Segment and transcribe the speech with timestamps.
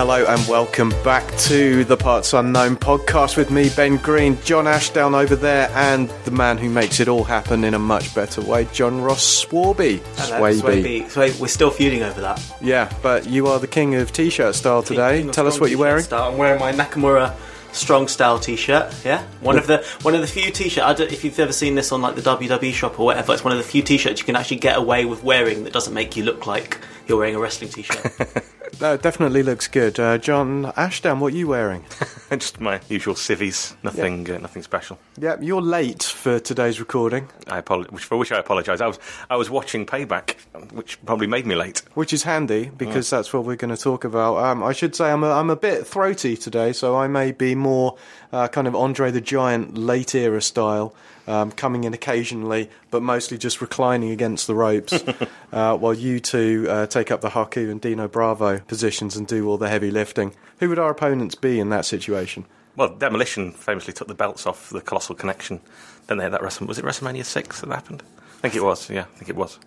[0.00, 5.14] Hello and welcome back to the Parts Unknown podcast with me, Ben Green, John Ashdown
[5.14, 8.66] over there, and the man who makes it all happen in a much better way,
[8.72, 10.00] John Ross Swarby.
[10.16, 11.04] Hello, Swaby.
[11.04, 11.10] Swaby.
[11.10, 12.42] So we're still feuding over that.
[12.62, 15.18] Yeah, but you are the king of t-shirt style today.
[15.18, 16.02] King of Tell us what you're wearing.
[16.02, 16.32] Style.
[16.32, 17.36] I'm wearing my Nakamura
[17.72, 18.94] Strong Style T-shirt.
[19.04, 20.82] Yeah, one of the one of the few T-shirt.
[20.82, 23.34] I don't if you've ever seen this on like the WWE shop or whatever.
[23.34, 25.92] It's one of the few T-shirts you can actually get away with wearing that doesn't
[25.92, 28.46] make you look like you're wearing a wrestling T-shirt.
[28.80, 29.98] No, it definitely looks good.
[30.00, 31.84] Uh, John Ashdown, what are you wearing?
[32.30, 34.98] Just my usual civvies, nothing, uh, nothing special.
[35.18, 38.80] yeah, you're late for today's recording, I apolo- which, for which I apologise.
[38.80, 38.98] I was,
[39.28, 40.36] I was watching Payback,
[40.72, 41.82] which probably made me late.
[41.94, 44.36] which is handy because that's what we're going to talk about.
[44.38, 47.54] Um, I should say I'm a, I'm a bit throaty today, so I may be
[47.54, 47.98] more
[48.32, 50.94] uh, kind of Andre the Giant late era style,
[51.26, 54.92] um, coming in occasionally, but mostly just reclining against the ropes,
[55.52, 59.48] uh, while you two uh, take up the Haku and Dino Bravo positions and do
[59.48, 60.34] all the heavy lifting.
[60.58, 62.44] Who would our opponents be in that situation?
[62.76, 65.60] Well, Demolition famously took the belts off the Colossal Connection.
[66.06, 68.02] Then they had that Wrestle- was it WrestleMania six that happened?
[68.38, 68.88] I think it was.
[68.88, 69.58] Yeah, I think it was.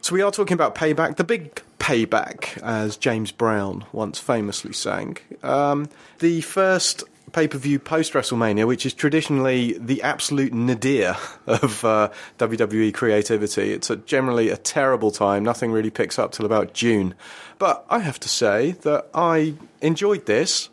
[0.00, 5.16] So we are talking about payback, the big payback, as James Brown once famously sang.
[5.42, 5.88] Um,
[6.20, 11.16] the first pay per view post WrestleMania, which is traditionally the absolute nadir
[11.46, 13.72] of uh, WWE creativity.
[13.72, 15.42] It's a, generally a terrible time.
[15.42, 17.14] Nothing really picks up till about June.
[17.58, 20.68] But I have to say that I enjoyed this,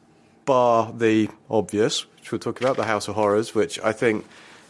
[0.46, 4.26] bar the obvious, which we'll talk about, the House of Horrors, which I think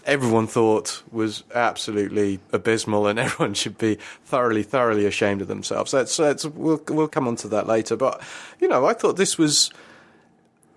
[0.05, 5.93] everyone thought was absolutely abysmal, and everyone should be thoroughly, thoroughly ashamed of themselves.
[5.93, 7.95] Let's, let's we'll we'll come on to that later.
[7.95, 8.21] But
[8.59, 9.71] you know, I thought this was.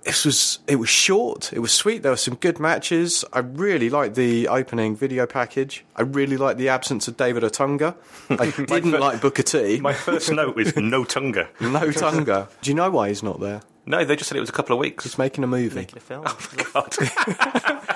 [0.05, 1.53] This was it was short.
[1.53, 2.03] It was sweet.
[2.03, 3.25] There were some good matches.
[3.33, 5.85] I really liked the opening video package.
[5.95, 7.95] I really liked the absence of David Otunga.
[8.31, 9.79] I didn't fir- like Booker T.
[9.81, 11.49] my first note is no Tunga.
[11.61, 12.49] no Tunga.
[12.63, 13.63] Do you know why he's not there?
[13.87, 15.05] No, they just said it was a couple of weeks.
[15.05, 15.75] He's making a movie.
[15.75, 16.25] Making a film.
[16.27, 17.89] Oh, God.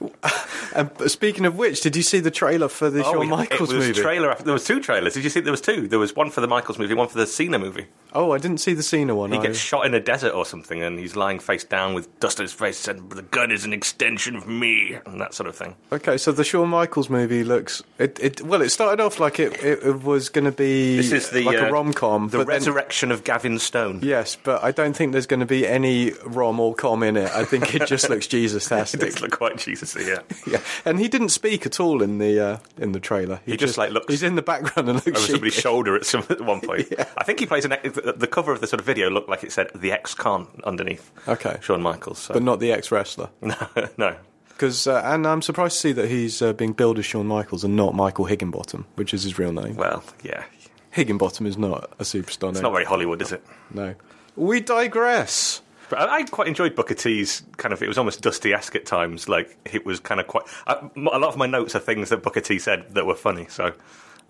[0.72, 3.76] And speaking of which, did you see the trailer for the Oh, Shawn Michaels it
[3.76, 4.00] was movie?
[4.00, 5.14] Trailer after, there was two trailers.
[5.14, 5.40] Did you see?
[5.40, 5.88] There was two.
[5.88, 7.86] There was one for the Michaels movie, one for the Cena movie.
[8.12, 9.32] Oh, I didn't see the Cena one.
[9.32, 12.20] He I- gets shot in a desert or something, and he's lying face down with
[12.20, 15.48] dust on his face, and the gun is an extension of me, and that sort
[15.48, 15.74] of thing.
[15.92, 18.18] Okay, so the Shawn Michaels movie looks it.
[18.20, 21.42] it well, it started off like it, it, was going to be This is the
[21.42, 22.28] like uh, a rom com.
[22.28, 24.00] the resurrection of Gavin Stone.
[24.02, 27.30] Yes, but I don't think there's going to be any rom or com in it.
[27.32, 30.20] I think it just looks Jesus It does look quite Jesus, yeah.
[30.46, 33.40] yeah, and he didn't speak at all in the uh, in the trailer.
[33.46, 36.24] He just, like, looks He's in the background and looks over somebody's shoulder at some
[36.30, 36.88] at one point.
[36.98, 37.04] Yeah.
[37.16, 37.70] I think he plays an.
[37.82, 41.10] The the cover of the sort of video looked like it said "the ex-con" underneath.
[41.28, 41.58] Okay.
[41.60, 42.18] Shawn Michaels.
[42.18, 42.34] So.
[42.34, 43.30] but not the ex wrestler.
[43.40, 43.56] no,
[43.96, 44.16] no.
[44.48, 47.64] Because uh, and I'm surprised to see that he's uh, being billed as Shawn Michaels
[47.64, 49.76] and not Michael Higginbottom, which is his real name.
[49.76, 50.44] Well, yeah,
[50.90, 52.62] Higginbottom is not a superstar it's name.
[52.64, 53.44] not very Hollywood, is it?
[53.72, 53.94] No.
[54.36, 55.62] We digress.
[55.98, 57.82] I, quite enjoyed Booker T's kind of.
[57.82, 59.28] It was almost Dusty-esque at times.
[59.28, 60.44] Like it was kind of quite.
[60.66, 63.46] I, a lot of my notes are things that Booker T said that were funny.
[63.48, 63.72] So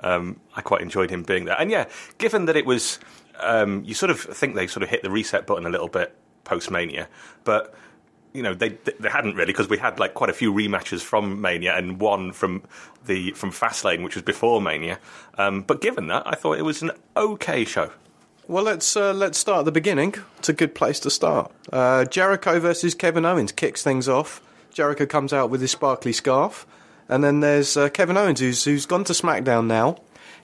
[0.01, 1.61] um, I quite enjoyed him being there.
[1.61, 1.89] And yeah,
[2.19, 2.99] given that it was,
[3.41, 6.17] um, you sort of think they sort of hit the reset button a little bit
[6.45, 7.09] post Mania,
[7.45, 7.75] but
[8.33, 11.41] you know they they hadn't really because we had like quite a few rematches from
[11.41, 12.63] Mania and one from
[13.07, 14.99] the from Fastlane, which was before Mania.
[15.39, 17.93] Um, but given that, I thought it was an okay show.
[18.49, 20.15] Well, let's uh, let's start at the beginning.
[20.39, 21.53] It's a good place to start.
[21.73, 24.41] Uh, Jericho versus Kevin Owens kicks things off.
[24.73, 26.67] Jericho comes out with his sparkly scarf,
[27.09, 29.99] and then there's uh, Kevin Owens who's who's gone to SmackDown now.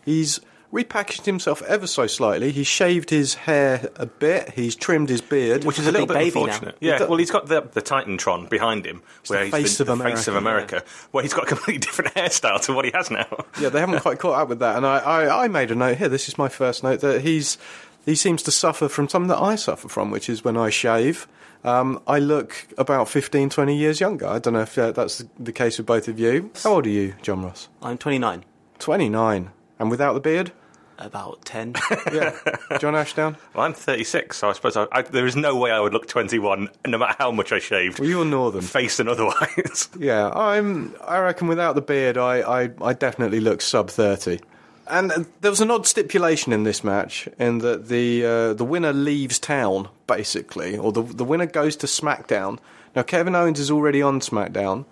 [0.05, 0.41] He's
[0.73, 2.53] repackaged himself ever so slightly.
[2.53, 4.51] He's shaved his hair a bit.
[4.51, 6.45] He's trimmed his beard, Which is a a little bit baby now.
[6.47, 6.77] unfortunate.
[6.81, 10.05] Yeah, well, he's got the, the Titantron behind him, where the face been of the
[10.05, 10.77] face of America.
[10.77, 13.27] America, where he's got a completely different hairstyle to what he has now.
[13.61, 14.77] Yeah, they haven't quite caught up with that.
[14.77, 16.09] And I, I, I made a note here.
[16.09, 17.59] This is my first note that he's
[18.07, 21.29] he seems to suffer from something that I suffer from, which is when I shave.
[21.65, 24.27] Um, I look about 15, 20 years younger.
[24.29, 26.51] I don't know if uh, that's the case with both of you.
[26.63, 27.69] How old are you, John Ross?
[27.83, 28.45] I'm 29.
[28.79, 29.51] 29.
[29.79, 30.53] And without the beard?
[30.99, 31.75] About ten.
[32.13, 32.35] Yeah,
[32.79, 33.37] John Ashdown.
[33.53, 36.07] Well, I'm 36, so I suppose I, I, there is no way I would look
[36.07, 38.63] 21, no matter how much I shaved, Well, you're northern.
[38.63, 39.91] face and otherwise.
[39.99, 40.95] Yeah, I'm.
[41.07, 44.41] I reckon without the beard, I, I, I definitely look sub thirty.
[44.89, 48.93] And there was an odd stipulation in this match in that the uh, the winner
[48.93, 52.59] leaves town basically, or the the winner goes to SmackDown.
[52.95, 54.85] Now Kevin Owens is already on SmackDown.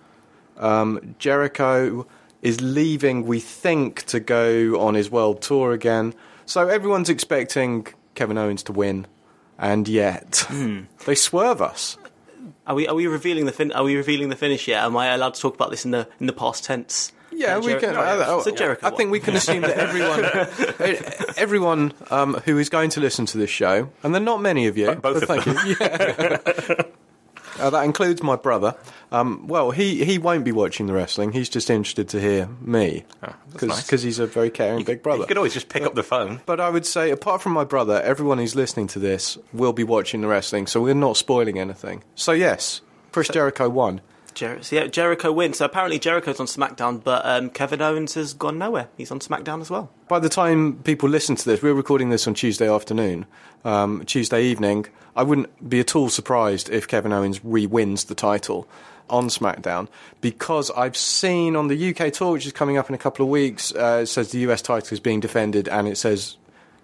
[0.57, 2.05] Um, Jericho
[2.41, 6.13] is leaving, we think, to go on his world tour again.
[6.45, 9.07] So everyone's expecting Kevin Owens to win,
[9.57, 10.47] and yet
[11.05, 11.97] they swerve us.
[12.67, 14.83] Are we are we revealing the fin- are we revealing the finish yet?
[14.83, 17.11] Am I allowed to talk about this in the in the past tense?
[17.35, 17.93] Yeah, we Jer- can.
[17.93, 18.51] no, yeah.
[18.55, 23.25] Jericho I think we can assume that everyone, everyone um, who is going to listen
[23.27, 25.65] to this show, and there are not many of you, But both but of thank
[25.67, 25.75] you.
[25.79, 26.81] Yeah.
[27.57, 28.75] Uh, that includes my brother.
[29.13, 31.31] Um, well, he, he won't be watching the wrestling.
[31.31, 33.05] He's just interested to hear me
[33.53, 34.03] because nice.
[34.03, 35.21] he's a very caring big brother.
[35.21, 36.41] You could always just pick up the phone.
[36.45, 39.83] But I would say, apart from my brother, everyone who's listening to this will be
[39.85, 42.03] watching the wrestling, so we're not spoiling anything.
[42.15, 42.81] So yes,
[43.13, 44.01] Chris Jericho won.
[44.35, 45.57] Jer- yeah, Jericho wins.
[45.57, 48.89] So apparently Jericho's on SmackDown, but um, Kevin Owens has gone nowhere.
[48.97, 49.89] He's on SmackDown as well.
[50.07, 53.25] By the time people listen to this, we're recording this on Tuesday afternoon,
[53.63, 54.85] um, Tuesday evening.
[55.15, 58.67] I wouldn't be at all surprised if Kevin Owens re-wins the title
[59.09, 59.87] on SmackDown
[60.21, 63.29] because I've seen on the UK tour, which is coming up in a couple of
[63.29, 66.37] weeks, uh, it says the US title is being defended and it says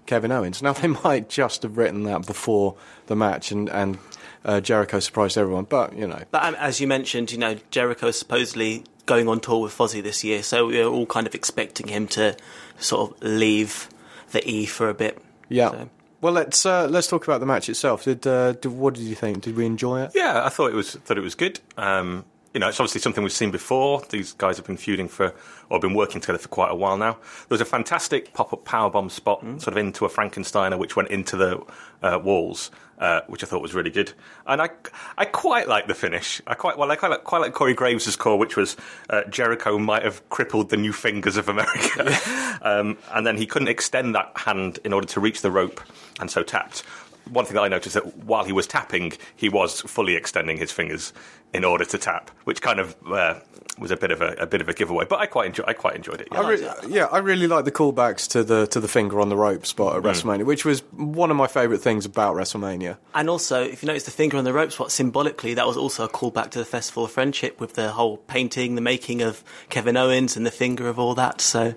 [0.06, 0.62] Kevin Owens.
[0.62, 2.76] Now they might just have written that before
[3.08, 3.98] the match and and
[4.46, 6.24] uh, Jericho surprised everyone, but you know.
[6.32, 10.02] But um, as you mentioned, you know Jericho is supposedly going on tour with Fozzy
[10.02, 12.36] this year, so we're all kind of expecting him to
[12.80, 13.90] sort of leave
[14.32, 15.22] the E for a bit.
[15.50, 15.72] Yeah.
[15.72, 15.90] So-
[16.22, 18.04] Well, let's uh, let's talk about the match itself.
[18.04, 19.42] Did, uh, did what did you think?
[19.42, 20.12] Did we enjoy it?
[20.14, 21.60] Yeah, I thought it was thought it was good.
[21.78, 24.04] Um, you know, it's obviously something we've seen before.
[24.10, 25.34] These guys have been feuding for,
[25.70, 27.14] or been working together for quite a while now.
[27.14, 31.38] There was a fantastic pop-up powerbomb spot, sort of into a Frankensteiner, which went into
[31.38, 31.64] the
[32.04, 32.70] uh, walls,
[33.02, 34.14] uh, which I thought was really good.
[34.46, 34.70] And I,
[35.18, 36.42] I quite like the finish.
[36.48, 38.78] I quite well, I quite like, quite like Corey Graves' call, which was
[39.10, 43.68] uh, Jericho might have crippled the new fingers of America, um, and then he couldn't
[43.68, 45.82] extend that hand in order to reach the rope,
[46.20, 46.84] and so tapped
[47.30, 50.72] one thing that I noticed that while he was tapping, he was fully extending his
[50.72, 51.14] fingers
[51.54, 53.36] in order to tap, which kind of uh,
[53.78, 55.06] was a bit of a, a bit of a giveaway.
[55.06, 56.28] But I quite enjoy, I quite enjoyed it.
[56.32, 56.40] Yeah.
[56.40, 59.36] I re- yeah, I really like the callbacks to the to the finger on the
[59.36, 62.98] rope spot at WrestleMania, which was one of my favourite things about WrestleMania.
[63.14, 66.06] And also, if you notice the finger on the rope spot, symbolically, that was also
[66.06, 69.98] a callback to the Festival of Friendship with the whole painting, the making of Kevin
[69.98, 71.42] Owens, and the finger of all that.
[71.42, 71.74] So,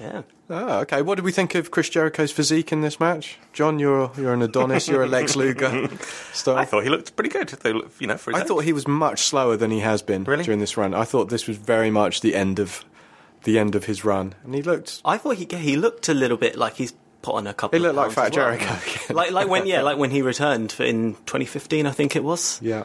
[0.00, 0.22] yeah.
[0.50, 1.02] Oh, okay.
[1.02, 3.38] What did we think of Chris Jericho's physique in this match?
[3.52, 5.88] John, you're you're an Adonis, you're a Lex Luger.
[6.32, 6.56] Stuff.
[6.56, 7.48] I thought he looked pretty good.
[7.48, 8.46] They look- You know, for I age.
[8.46, 10.44] thought he was much slower than he has been Really?
[10.44, 10.94] during this run.
[10.94, 12.84] I thought this was very much the end of
[13.44, 15.00] the end of his run, and he looked.
[15.04, 16.92] I thought he he looked a little bit like he's
[17.22, 17.78] put on a couple.
[17.78, 18.56] He of looked like Fat well.
[18.56, 18.78] Jericho
[19.14, 22.58] like like when yeah, like when he returned in 2015, I think it was.
[22.62, 22.84] Yeah.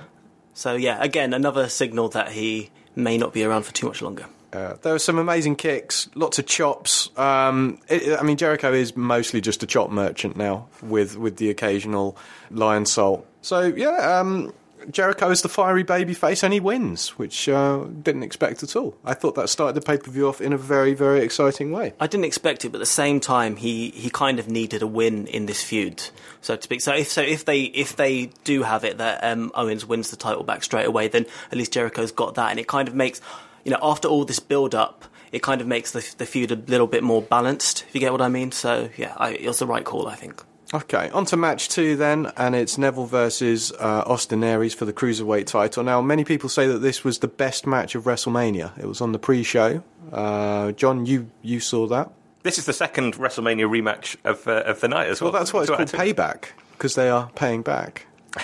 [0.54, 4.26] So yeah, again another signal that he may not be around for too much longer.
[4.54, 7.10] Uh, there were some amazing kicks, lots of chops.
[7.18, 11.50] Um, it, I mean, Jericho is mostly just a chop merchant now, with with the
[11.50, 12.16] occasional
[12.52, 13.24] Lionsault.
[13.42, 14.54] So yeah, um,
[14.92, 18.96] Jericho is the fiery baby face, and he wins, which uh, didn't expect at all.
[19.04, 21.94] I thought that started the pay per view off in a very very exciting way.
[22.00, 24.88] I didn't expect it, but at the same time, he, he kind of needed a
[24.88, 26.04] win in this feud,
[26.42, 26.82] so to speak.
[26.82, 30.18] So if so, if they if they do have it that um, Owens wins the
[30.18, 33.20] title back straight away, then at least Jericho's got that, and it kind of makes
[33.64, 36.56] you know after all this build up, it kind of makes the the feud a
[36.56, 37.86] little bit more balanced.
[37.88, 38.52] If you get what I mean.
[38.52, 40.44] So yeah, I, it was the right call, I think.
[40.74, 44.94] Okay, on to match two then, and it's Neville versus uh, Austin Aries for the
[44.94, 45.84] cruiserweight title.
[45.84, 48.76] Now, many people say that this was the best match of WrestleMania.
[48.80, 49.84] It was on the pre-show.
[50.12, 52.12] Uh, John, you you saw that.
[52.42, 55.32] This is the second WrestleMania rematch of uh, of the night as well.
[55.32, 58.08] Well, that's why it's So called payback because they are paying back.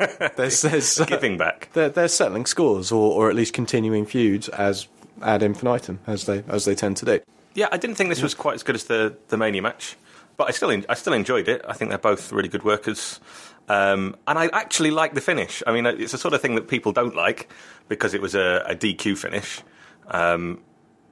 [0.36, 1.70] there's, there's, Giving back.
[1.72, 4.88] They're, they're settling scores, or, or at least continuing feuds as
[5.22, 7.20] ad infinitum, as they as they tend to do.
[7.54, 9.96] Yeah, I didn't think this was quite as good as the the Mania match,
[10.36, 11.62] but I still en- I still enjoyed it.
[11.68, 13.20] I think they're both really good workers,
[13.68, 15.62] um, and I actually like the finish.
[15.66, 17.50] I mean, it's the sort of thing that people don't like
[17.88, 19.60] because it was a, a DQ finish.
[20.08, 20.60] Um,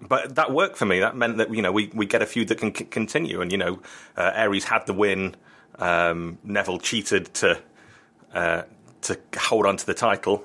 [0.00, 1.00] but that worked for me.
[1.00, 3.52] That meant that you know we, we get a feud that can c- continue, and
[3.52, 3.80] you know
[4.16, 5.34] uh, Aries had the win.
[5.78, 7.60] Um, Neville cheated to
[8.32, 8.62] uh,
[9.02, 10.44] to hold on to the title,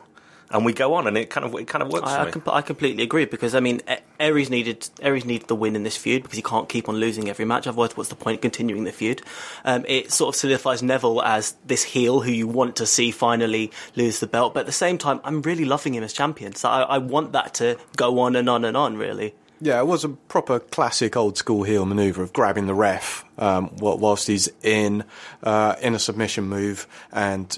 [0.50, 2.26] and we go on, and it kind of it kind of works for I, I,
[2.26, 2.32] me.
[2.32, 3.82] com- I completely agree because I mean,
[4.20, 7.28] Aries needed Aries needed the win in this feud because he can't keep on losing
[7.30, 7.66] every match.
[7.66, 9.22] Otherwise, what's the point continuing the feud?
[9.66, 13.72] Um, it sort of solidifies Neville as this heel who you want to see finally
[13.96, 14.54] lose the belt.
[14.54, 17.32] But at the same time, I'm really loving him as champion, so I, I want
[17.32, 18.96] that to go on and on and on.
[18.98, 23.26] Really, Yeah, it was a proper classic old school heel maneuver of grabbing the ref
[23.40, 25.04] um, whilst he's in
[25.42, 27.58] uh, in a submission move and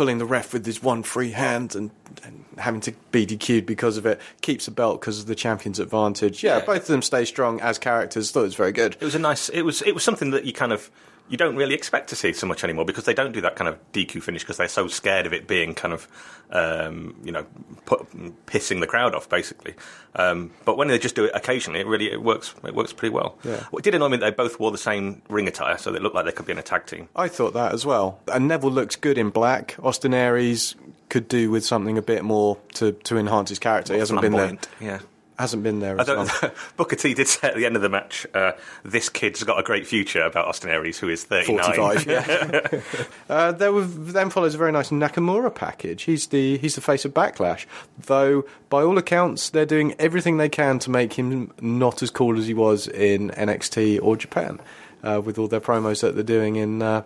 [0.00, 1.90] pulling the ref with his one free hand and,
[2.24, 4.18] and having to be DQ'd because of it.
[4.40, 6.42] Keeps the belt because of the champion's advantage.
[6.42, 6.64] Yeah, Yeah.
[6.64, 8.30] both of them stay strong as characters.
[8.30, 8.96] Thought it was very good.
[8.98, 9.50] It was a nice.
[9.50, 9.82] It was.
[9.82, 10.90] It was something that you kind of
[11.30, 13.68] you don't really expect to see so much anymore because they don't do that kind
[13.68, 16.08] of DQ finish because they're so scared of it being kind of
[16.50, 17.46] um, you know
[17.86, 18.00] put,
[18.46, 19.74] pissing the crowd off basically.
[20.16, 22.54] Um, but when they just do it occasionally, it really it works.
[22.64, 23.38] It works pretty well.
[23.44, 23.64] Yeah.
[23.72, 26.24] It did annoy me they both wore the same ring attire, so they looked like
[26.24, 27.08] they could be in a tag team.
[27.14, 28.18] I thought that as well.
[28.30, 29.76] And Neville looks good in black.
[29.80, 30.74] Austin Aries
[31.08, 33.92] could do with something a bit more to, to enhance his character.
[33.92, 34.58] he hasn't been there.
[34.80, 34.98] Yeah.
[35.40, 35.96] Hasn't been there.
[36.76, 39.62] Booker T did say at the end of the match, uh, "This kid's got a
[39.62, 41.74] great future." About Austin Aries, who is thirty-nine.
[41.74, 42.80] 45, yeah.
[43.30, 46.02] uh, there was, then follows a very nice Nakamura package.
[46.02, 47.64] He's the he's the face of Backlash,
[47.98, 52.38] though by all accounts they're doing everything they can to make him not as cool
[52.38, 54.60] as he was in NXT or Japan,
[55.02, 57.02] uh, with all their promos that they're doing in uh,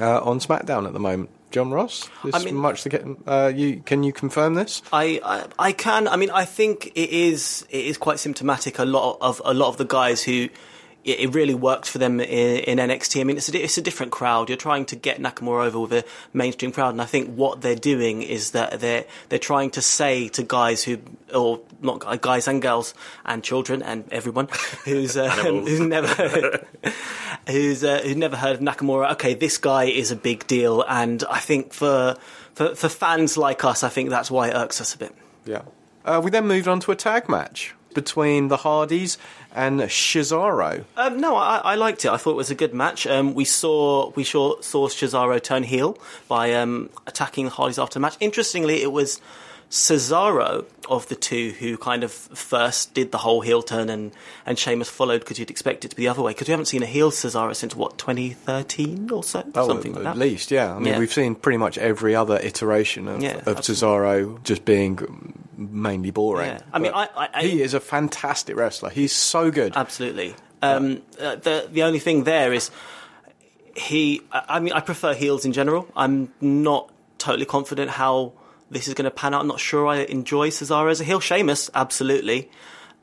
[0.00, 1.30] uh, on SmackDown at the moment.
[1.50, 3.04] John Ross, this I mean- much to get.
[3.26, 4.82] Uh, you can you confirm this?
[4.92, 6.06] I, I I can.
[6.08, 8.78] I mean, I think it is it is quite symptomatic.
[8.78, 10.48] A lot of a lot of the guys who
[11.08, 13.20] it, it really worked for them in, in NXT.
[13.20, 14.48] I mean, it's a, it's a different crowd.
[14.48, 17.74] You're trying to get Nakamura over with a mainstream crowd, and I think what they're
[17.74, 20.98] doing is that they're they're trying to say to guys who
[21.34, 24.48] or not guys and girls and children and everyone
[24.84, 26.66] who's uh, who's never
[27.48, 29.12] who's uh, who's never heard of Nakamura.
[29.12, 32.16] Okay, this guy is a big deal, and I think for
[32.54, 35.14] for for fans like us, I think that's why it irks us a bit.
[35.44, 35.62] Yeah.
[36.04, 39.18] Uh, we then moved on to a tag match between the Hardys
[39.52, 40.84] and Cesaro.
[40.96, 42.10] Um, no, I, I liked it.
[42.10, 43.06] I thought it was a good match.
[43.06, 47.94] Um, we saw we saw, saw Cesaro turn heel by um, attacking the Hardys after
[47.94, 48.16] the match.
[48.20, 49.20] Interestingly, it was
[49.70, 54.12] Cesaro of the two who kind of first did the whole heel turn, and
[54.46, 56.32] and Sheamus followed because you'd expect it to be the other way.
[56.32, 60.10] Because we haven't seen a heel Cesaro since what 2013 or so, something at, like
[60.12, 60.74] at least, yeah.
[60.74, 60.98] I mean, Yeah.
[60.98, 63.58] we've seen pretty much every other iteration of, Yeah, of.
[63.60, 66.48] Cesaro just being mainly boring.
[66.50, 66.60] Yeah.
[66.72, 68.88] I mean, But I- I- he is a fantastic wrestler.
[68.90, 69.74] He's so good.
[69.76, 70.34] Absolutely.
[70.62, 72.70] Um, uh, the the only thing there is
[73.76, 74.22] he.
[74.32, 75.86] I I mean, I prefer heels in general.
[75.94, 78.32] I'm not totally confident how
[78.70, 79.40] this is going to pan out.
[79.40, 81.20] I'm not sure I enjoy Cesaro as a heel.
[81.20, 82.50] Sheamus, absolutely.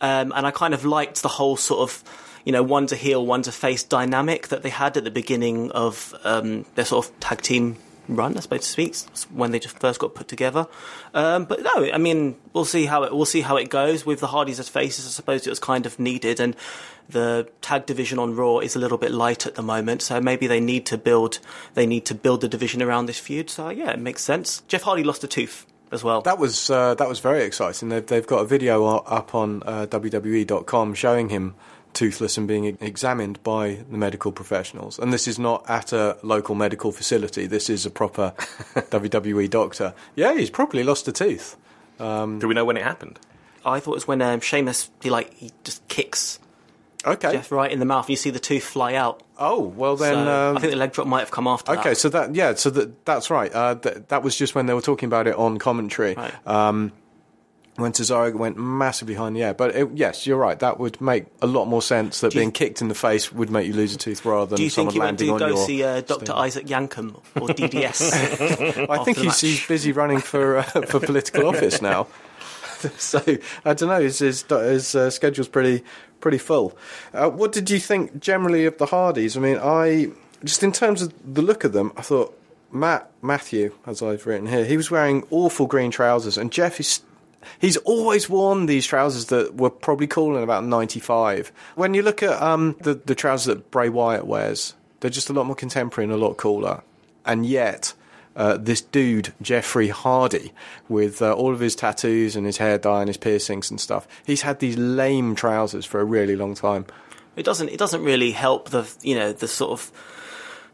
[0.01, 2.03] Um, and I kind of liked the whole sort of,
[2.43, 5.71] you know, one to heel, one to face dynamic that they had at the beginning
[5.71, 8.95] of um, their sort of tag team run, I suppose to speak,
[9.31, 10.67] when they just first got put together.
[11.13, 14.19] Um, but no, I mean, we'll see how it we'll see how it goes with
[14.19, 15.05] the Hardys as faces.
[15.05, 16.55] I suppose it was kind of needed, and
[17.09, 20.47] the tag division on Raw is a little bit light at the moment, so maybe
[20.47, 21.39] they need to build
[21.73, 23.49] they need to build the division around this feud.
[23.49, 24.61] So yeah, it makes sense.
[24.67, 26.21] Jeff Hardy lost a tooth as well.
[26.21, 27.89] That was uh, that was very exciting.
[27.89, 31.55] They've they've got a video up on uh, WWE.com showing him
[31.95, 34.99] toothless and being e- examined by the medical professionals.
[34.99, 37.47] And this is not at a local medical facility.
[37.47, 39.95] This is a proper WWE doctor.
[40.15, 41.57] Yeah, he's probably lost a tooth.
[41.97, 43.19] Do we know when it happened?
[43.65, 46.37] I thought it was when um, Sheamus he like he just kicks
[47.05, 47.33] Okay.
[47.33, 49.21] Jeff right in the mouth, and you see the tooth fly out.
[49.37, 51.79] Oh well, then so um, I think the leg drop might have come after that.
[51.79, 53.53] Okay, so that yeah, so that that's right.
[53.53, 56.15] Uh, th- that was just when they were talking about it on commentary.
[56.15, 56.33] Right.
[56.47, 56.91] Um,
[57.75, 60.57] when Cesaro went massively high in the air, but it, yes, you're right.
[60.59, 62.21] That would make a lot more sense.
[62.21, 64.63] That being kicked in the face would make you lose a tooth rather than Do
[64.63, 66.25] you think someone he went landing to on go see uh, Dr.
[66.25, 66.35] sting.
[66.35, 68.89] Isaac Yankem or DDS?
[68.89, 72.07] I think he's, he's busy running for uh, for political office now.
[72.97, 73.21] so
[73.65, 74.01] I don't know.
[74.01, 75.83] His his, his uh, schedule's pretty
[76.21, 76.77] pretty full.
[77.13, 79.35] Uh, what did you think generally of the Hardys?
[79.35, 80.11] I mean, I
[80.45, 82.37] just in terms of the look of them, I thought
[82.71, 87.01] Matt Matthew, as I've written here, he was wearing awful green trousers, and Jeff is.
[87.59, 91.51] He's always worn these trousers that were probably cool in about '95.
[91.75, 95.33] When you look at um, the the trousers that Bray Wyatt wears, they're just a
[95.33, 96.81] lot more contemporary and a lot cooler.
[97.25, 97.93] And yet,
[98.35, 100.53] uh, this dude, Jeffrey Hardy,
[100.89, 104.07] with uh, all of his tattoos and his hair dye and his piercings and stuff,
[104.25, 106.85] he's had these lame trousers for a really long time.
[107.35, 107.69] It doesn't.
[107.69, 109.91] It doesn't really help the you know the sort of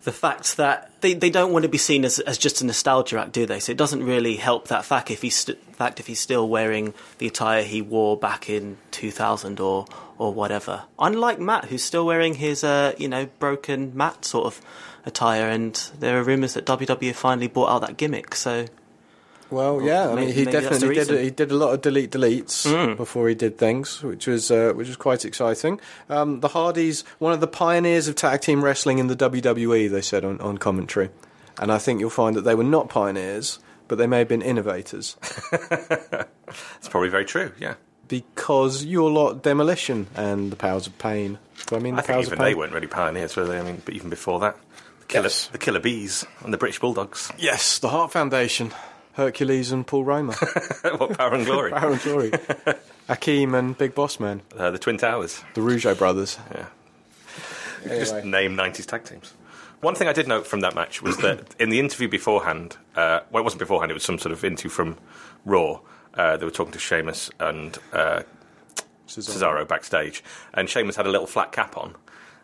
[0.04, 3.20] the fact that they, they don't want to be seen as, as just a nostalgia
[3.20, 3.60] act, do they?
[3.60, 6.94] So it doesn't really help that fact if he's st- fact if he's still wearing
[7.20, 9.86] the attire he wore back in 2000 or
[10.18, 10.84] or whatever.
[11.00, 14.62] Unlike Matt, who's still wearing his uh, you know broken Matt sort of
[15.06, 18.36] attire, and there are rumours that WWE finally bought out that gimmick.
[18.36, 18.68] So
[19.52, 20.98] Well, yeah, I mean, he maybe definitely did.
[21.10, 21.18] reason.
[21.24, 24.88] He did a lot of delete deletes before he did things, which was uh, which
[24.88, 25.80] was quite exciting.
[26.10, 30.02] Um, the Hardys, one of the pioneers of tag team wrestling in the WWE, they
[30.02, 31.10] said on, on commentary,
[31.60, 34.42] and I think you'll find that they were not pioneers, but they may have been
[34.42, 35.18] innovators.
[36.78, 37.54] It's probably very true.
[37.60, 37.76] Yeah.
[38.10, 41.38] because you're lot demolition and the powers of pain.
[41.68, 42.46] Do I mean the I think powers even of pain?
[42.52, 43.58] they weren't really pioneers, were they?
[43.58, 44.58] I mean, but even before that,
[45.00, 45.48] the killer, Yes.
[45.48, 47.32] the killer bees and the British Bulldogs.
[47.38, 48.74] Yes, the Heart Foundation,
[49.14, 50.34] Hercules and Paul Roma,
[50.98, 51.72] what power and glory?
[51.74, 52.30] Power and Glory,
[53.10, 55.44] Akeem and Big Boss Man, Uh, the Twin Towers.
[55.54, 56.38] the Rougeau brothers.
[56.54, 56.68] Yeah.
[57.84, 59.34] Could Just name 90s tag teams.
[59.82, 63.22] One thing I did note from that match was that in the interview beforehand, uh,
[63.32, 64.98] well, it wasn't beforehand, it was some sort of interview from
[65.46, 65.80] Raw.
[66.14, 68.22] Uh, they were talking to Sheamus and uh,
[69.08, 71.96] Cesaro backstage, and Sheamus had a little flat cap on.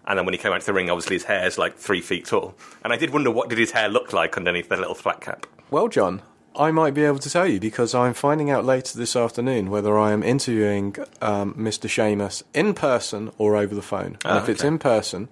[0.07, 2.25] And then when he came out to the ring, obviously his hair's like three feet
[2.25, 2.55] tall.
[2.83, 5.45] And I did wonder what did his hair look like underneath the little flat cap.
[5.69, 6.21] Well, John,
[6.57, 9.97] I might be able to tell you because I'm finding out later this afternoon whether
[9.97, 11.87] I am interviewing um, Mr.
[11.89, 14.17] Sheamus in person or over the phone.
[14.25, 15.29] And Ah, if it's in person,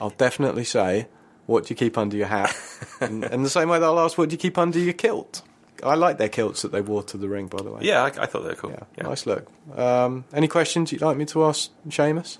[0.00, 1.08] I'll definitely say,
[1.46, 2.54] "What do you keep under your hat?"
[3.00, 5.42] and, and the same way that I'll ask, "What do you keep under your kilt?"
[5.82, 7.80] I like their kilts that they wore to the ring, by the way.
[7.82, 8.70] Yeah, I, I thought they were cool.
[8.70, 9.04] Yeah, Yeah.
[9.04, 9.48] nice look.
[9.76, 12.38] Um, any questions you'd like me to ask Sheamus?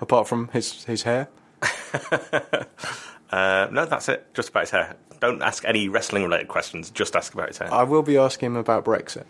[0.00, 1.28] Apart from his his hair.
[3.30, 4.32] Uh, no, that's it.
[4.32, 4.96] Just about his hair.
[5.20, 6.90] Don't ask any wrestling related questions.
[6.90, 7.72] Just ask about his hair.
[7.72, 9.24] I will be asking him about Brexit.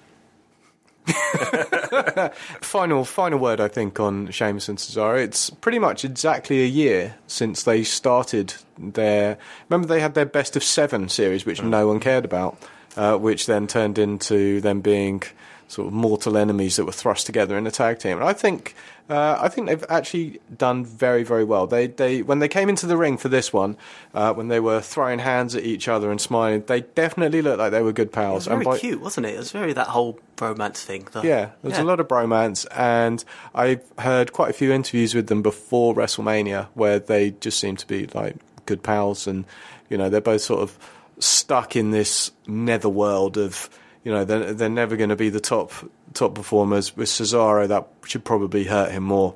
[2.60, 5.22] final, final word, I think, on Sheamus and Cesaro.
[5.22, 9.38] It's pretty much exactly a year since they started their.
[9.68, 12.58] Remember, they had their best of seven series, which no one cared about,
[12.96, 15.22] uh, which then turned into them being
[15.68, 18.16] sort of mortal enemies that were thrust together in a tag team.
[18.18, 18.74] And I think,
[19.10, 21.66] uh, I think they've actually done very, very well.
[21.66, 23.76] They, they, when they came into the ring for this one,
[24.14, 27.70] uh, when they were throwing hands at each other and smiling, they definitely looked like
[27.70, 28.34] they were good It pals.
[28.34, 29.34] was very by- cute, wasn't it?
[29.34, 31.06] It was very that whole romance thing.
[31.22, 33.22] Yeah, there's a lot of bromance, and
[33.54, 37.86] I've heard quite a few interviews with them before WrestleMania where they just seem to
[37.86, 39.44] be like good pals, and
[39.90, 40.78] you know they're both sort of
[41.18, 43.68] stuck in this netherworld of
[44.08, 45.70] you know they're, they're never going to be the top
[46.14, 46.96] top performers.
[46.96, 49.34] With Cesaro, that should probably hurt him more.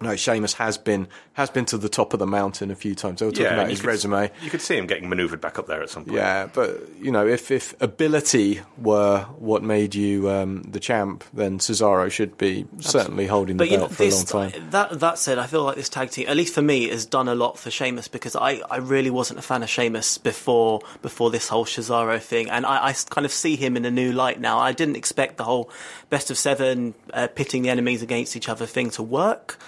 [0.00, 1.08] No, Sheamus has been
[1.38, 3.20] has been to the top of the mountain a few times.
[3.20, 4.28] They were talking Yeah, about his could- resume.
[4.42, 6.16] You could see him getting manoeuvred back up there at some point.
[6.16, 11.58] Yeah, but you know, if if ability were what made you um, the champ, then
[11.60, 14.70] Cesaro should be certainly holding the But you know, belt for a long this, time.
[14.70, 17.28] that that said, I feel like this tag team, at least for me, has done
[17.28, 21.30] a lot for Sheamus because I, I really wasn't a fan of Sheamus before before
[21.30, 24.58] this whole Cesaro thing, and I kind of see him in a new light now.
[24.58, 25.70] I didn't expect the whole
[26.10, 29.58] best of seven uh, pitting the enemies against each other thing to work.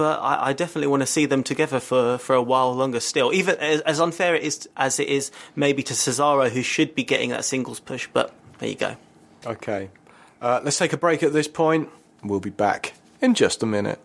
[0.00, 3.34] But I, I definitely want to see them together for, for a while longer still.
[3.34, 7.04] Even as, as unfair it is as it is maybe to Cesaro, who should be
[7.04, 8.08] getting that singles push.
[8.10, 8.96] But there you go.
[9.44, 9.90] Okay,
[10.40, 11.90] uh, let's take a break at this point.
[12.24, 14.00] We'll be back in just a minute.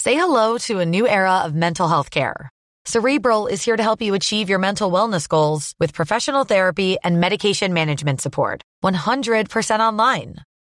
[0.00, 2.50] Say hello to a new era of mental health care.
[2.84, 7.20] Cerebral is here to help you achieve your mental wellness goals with professional therapy and
[7.20, 8.62] medication management support.
[8.82, 10.38] 100% online.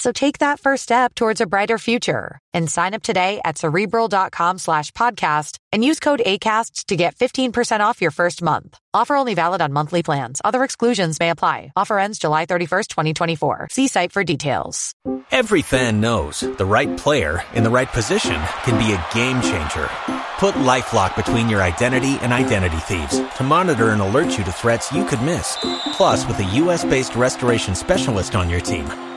[0.00, 4.56] So take that first step towards a brighter future and sign up today at cerebral.com
[4.56, 8.78] slash podcast and use code ACAST to get 15% off your first month.
[8.94, 10.40] Offer only valid on monthly plans.
[10.42, 11.72] Other exclusions may apply.
[11.76, 13.68] Offer ends July 31st, 2024.
[13.70, 14.94] See site for details.
[15.30, 19.90] Every fan knows the right player in the right position can be a game changer.
[20.38, 24.90] Put LifeLock between your identity and identity thieves to monitor and alert you to threats
[24.90, 25.58] you could miss.
[25.92, 28.88] Plus, with a U.S.-based restoration specialist on your team,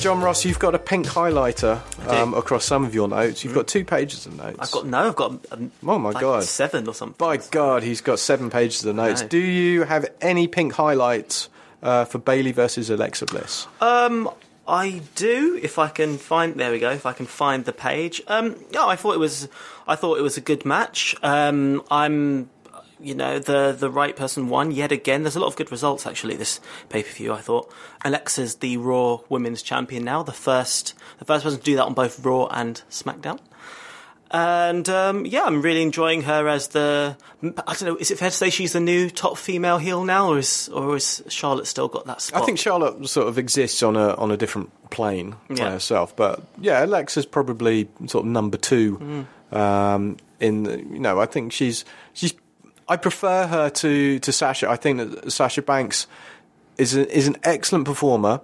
[0.00, 3.42] John Ross, you've got a pink highlighter um, across some of your notes.
[3.42, 4.56] You've got two pages of notes.
[4.60, 6.44] I've got no, I've got um, Oh my like God.
[6.44, 7.16] seven or something.
[7.18, 9.22] By God, he's got seven pages of notes.
[9.22, 9.28] know.
[9.28, 11.48] Do you have any pink highlights
[11.82, 13.66] uh, for Bayley versus Alexa Bliss?
[13.80, 14.30] Um,
[14.68, 15.58] I do.
[15.62, 16.90] If I can find, there we go.
[16.90, 18.22] If I can find the page.
[18.28, 19.48] Um, yeah, I thought it was.
[19.88, 21.16] I thought it was a good match.
[21.24, 22.48] Um, I'm,
[23.00, 25.22] you know, the the right person won yet again.
[25.22, 26.36] There's a lot of good results actually.
[26.36, 27.32] This pay per view.
[27.32, 27.72] I thought
[28.04, 30.22] Alexa's the Raw Women's Champion now.
[30.22, 33.38] The first, the first person to do that on both Raw and SmackDown.
[34.30, 37.16] And um, yeah, I'm really enjoying her as the.
[37.42, 37.96] I don't know.
[37.96, 40.96] Is it fair to say she's the new top female heel now, or is or
[40.96, 42.42] is Charlotte still got that spot?
[42.42, 45.70] I think Charlotte sort of exists on a on a different plane by Yeah.
[45.70, 49.26] herself, but yeah, Alexa's probably sort of number two.
[49.50, 49.56] Mm.
[49.56, 52.34] Um, in the, you know, I think she's she's.
[52.88, 54.68] I prefer her to to Sasha.
[54.68, 56.06] I think that Sasha Banks
[56.76, 58.40] is a, is an excellent performer,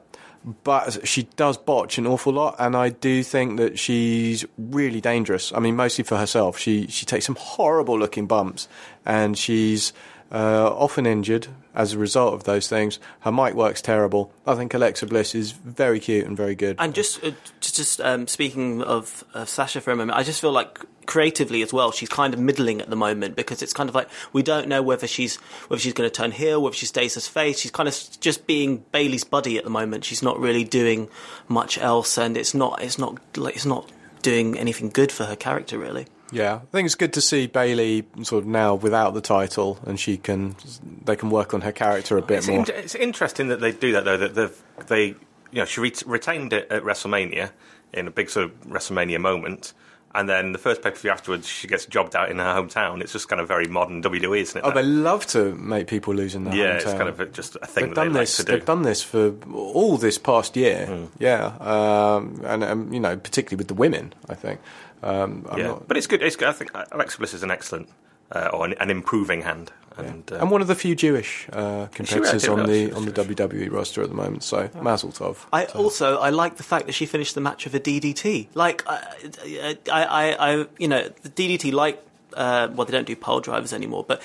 [0.65, 5.53] but she does botch an awful lot, and I do think that she's really dangerous.
[5.53, 6.59] I mean, mostly for herself.
[6.59, 8.69] She she takes some horrible looking bumps,
[9.07, 9.93] and she's
[10.31, 12.99] uh, often injured as a result of those things.
[13.21, 14.33] Her mic works terrible.
[14.47, 16.77] I think Alexa Bliss is very cute and very good.
[16.79, 20.53] And just uh, just, um, speaking of, of Sasha for a moment, I just feel
[20.53, 23.95] like creatively as well, she's kind of middling at the moment because it's kind of
[23.95, 25.37] like we don't know whether she's
[25.69, 27.59] whether she's going to turn heel, whether she stays as face.
[27.59, 30.05] She's kind of just being Bayley's buddy at the moment.
[30.05, 31.09] She's not really doing
[31.49, 33.91] much else, and it's not it's not like it's not
[34.23, 36.07] doing anything good for her character really.
[36.33, 40.01] Yeah, I think it's good to see Bayley sort of now without the title, and
[40.01, 40.57] she can
[41.05, 42.59] they can work on her character a bit It's, more.
[42.61, 44.17] in- it's interesting that they do that though.
[44.17, 44.53] That
[44.89, 45.17] they, you
[45.53, 47.51] know, she ret- retained it at WrestleMania
[47.93, 49.75] in a big sort of WrestleMania moment,
[50.15, 53.01] and then the first pay per view afterwards, she gets jobbed out in her hometown.
[53.01, 54.65] It's just kind of very modern WWE, isn't it?
[54.65, 54.75] Oh, that?
[54.75, 57.85] they love to make people lose in their yeah, it's kind of just a thing
[57.87, 58.37] They've that they done like this.
[58.39, 58.53] to do.
[58.53, 60.87] They've done this for all this past year.
[60.87, 61.05] Hmm.
[61.23, 64.59] Yeah, um, and um, you know, particularly with the women, I think.
[65.05, 66.23] Um, I'm yeah, not- but it's good.
[66.23, 66.49] It's good.
[66.49, 67.89] I think Alexa Bliss is an excellent
[68.33, 71.87] uh, or an, an improving hand, and, uh, and one of the few Jewish uh,
[71.93, 74.43] competitors didn't on the on was the WWE roster at the moment.
[74.43, 75.45] So, Mazel Tov.
[75.53, 78.49] I also I like the fact that she finished the match with a DDT.
[78.55, 83.15] Like I, I, I, I you know, the DDT like uh, well they don't do
[83.15, 84.23] pole drivers anymore, but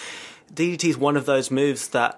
[0.54, 2.18] DDT is one of those moves that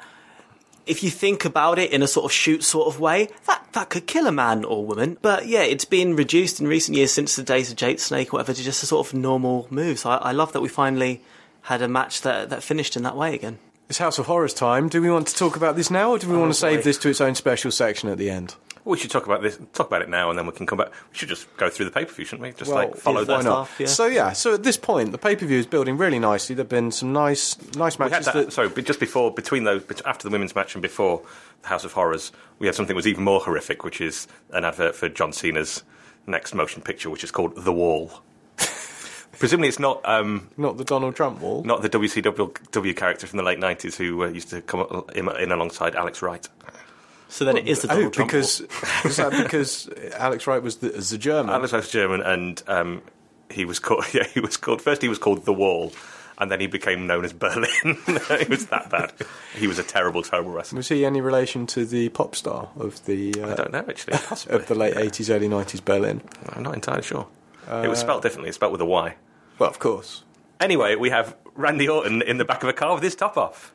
[0.86, 3.89] if you think about it in a sort of shoot sort of way, that that
[3.89, 5.17] could kill a man or woman.
[5.22, 8.38] But yeah, it's been reduced in recent years since the days of Jake Snake or
[8.38, 10.00] whatever to just a sort of normal move.
[10.00, 11.22] So I, I love that we finally
[11.63, 13.60] had a match that that finished in that way again.
[13.89, 14.88] It's House of Horrors time.
[14.88, 16.84] Do we want to talk about this now, or do we oh, want to save
[16.84, 18.56] this to its own special section at the end?
[18.84, 19.60] We should talk about this.
[19.74, 20.89] Talk about it now, and then we can come back.
[21.12, 22.52] We should just go through the pay per view, shouldn't we?
[22.54, 23.44] Just Well, like follow yeah, that.
[23.46, 23.88] why half, yeah.
[23.88, 26.56] So yeah, so at this point, the pay per view is building really nicely.
[26.56, 28.26] There've been some nice, nice matches.
[28.26, 31.22] that, that, sorry, but just before, between those, after the women's match and before
[31.62, 34.65] the House of Horrors, we had something that was even more horrific, which is an
[34.65, 35.84] advert for John Cena's
[36.28, 38.22] next motion picture, which is called The Wall.
[39.39, 41.63] Presumably, it's not um, not the Donald Trump wall.
[41.63, 45.52] not the WCW character from the late nineties who uh, used to come in, in
[45.52, 46.48] alongside Alex Wright.
[47.32, 48.70] So then it is the Oh, Donald Trump because wall.
[49.12, 51.50] is that because Alex Wright was the, the German?
[51.54, 53.02] Alex Wright's German, and um,
[53.50, 54.06] he was called.
[54.13, 54.82] Yeah, he was called.
[54.82, 55.94] First, he was called The Wall.
[56.38, 57.67] And then he became known as Berlin.
[57.86, 59.13] it was that bad.
[59.56, 60.78] He was a terrible, terrible wrestler.
[60.78, 64.17] was he any relation to the pop star of the uh, I don't know, actually.
[64.17, 64.56] Possibly.
[64.56, 66.22] of the late eighties, early nineties Berlin?
[66.50, 67.28] I'm not entirely sure.
[67.70, 68.50] it was spelled differently.
[68.50, 69.15] It's spelled with a Y.
[69.60, 70.24] Well, of course.
[70.60, 73.72] Anyway, we have Randy Orton in the back of a car with his top off.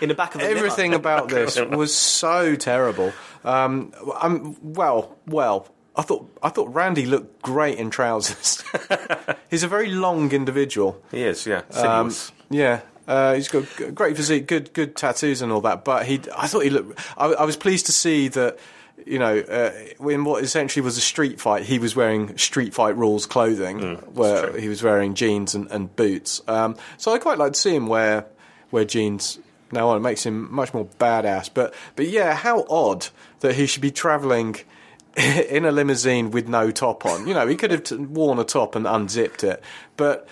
[0.00, 1.00] In the back of the Everything limo.
[1.00, 3.12] about this was so terrible.
[3.44, 8.62] Um, I'm, well, well, I thought I thought Randy looked great in trousers.
[9.50, 11.02] He's a very long individual.
[11.10, 11.62] He is, yeah.
[11.74, 12.14] Um,
[12.50, 12.80] yeah.
[13.06, 13.64] Uh, he's got
[13.94, 15.84] great physique, good good tattoos and all that.
[15.84, 17.00] But he, I thought he looked.
[17.18, 18.58] I, I was pleased to see that.
[19.04, 19.72] You know, uh,
[20.08, 24.50] in what essentially was a street fight, he was wearing street fight rules clothing, where
[24.50, 24.60] true.
[24.60, 26.40] he was wearing jeans and, and boots.
[26.46, 28.26] Um, so I quite like to see him wear
[28.72, 29.38] wear jeans
[29.70, 29.98] now on.
[29.98, 31.50] It makes him much more badass.
[31.52, 33.08] But but yeah, how odd
[33.40, 34.56] that he should be travelling
[35.16, 37.26] in a limousine with no top on.
[37.26, 39.62] You know, he could have t- worn a top and unzipped it,
[39.96, 40.26] but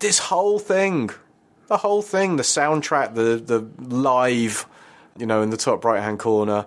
[0.00, 1.10] this whole thing,
[1.66, 4.66] the whole thing, the soundtrack, the the live,
[5.16, 6.66] you know, in the top right hand corner.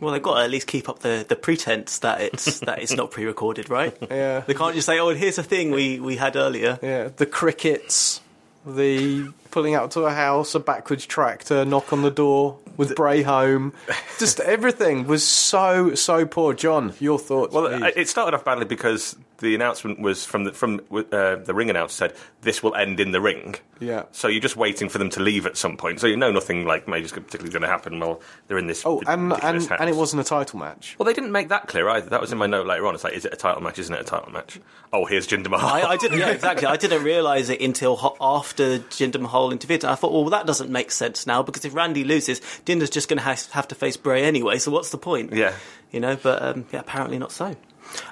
[0.00, 2.92] Well, they've got to at least keep up the, the pretense that it's that it's
[2.92, 3.96] not pre-recorded, right?
[4.10, 4.40] Yeah.
[4.40, 8.20] They can't just say, "Oh, here's a thing we, we had earlier." Yeah, the crickets,
[8.64, 13.22] the pulling out to a house, a backwards tractor, knock on the door with Bray
[13.22, 13.72] home.
[14.20, 16.54] Just everything was so so poor.
[16.54, 17.52] John, your thoughts?
[17.52, 17.92] Well, please.
[17.96, 21.94] it started off badly because the announcement was from the from uh, the ring announcer
[21.94, 23.54] said this will end in the ring.
[23.80, 24.04] Yeah.
[24.10, 26.00] So you're just waiting for them to leave at some point.
[26.00, 28.84] So you know nothing like major is particularly going to happen while they're in this.
[28.84, 29.68] oh, and and, house.
[29.70, 30.96] and it wasn't a title match.
[30.98, 32.10] Well, they didn't make that clear either.
[32.10, 32.94] That was in my note later on.
[32.96, 33.78] It's like, is it a title match?
[33.78, 34.58] Isn't it a title match?
[34.92, 35.68] Oh, here's Jinder Mahal.
[35.68, 36.18] I, I didn't.
[36.18, 36.66] Yeah, exactly.
[36.66, 39.84] I didn't realise it until ho- after Jinder Mahal interfered.
[39.84, 43.08] And I thought, well, that doesn't make sense now because if Randy loses, Jinder's just
[43.08, 44.58] going to ha- have to face Bray anyway.
[44.58, 45.32] So what's the point?
[45.32, 45.54] Yeah.
[45.92, 46.16] you know.
[46.16, 47.54] But um, yeah, apparently not so.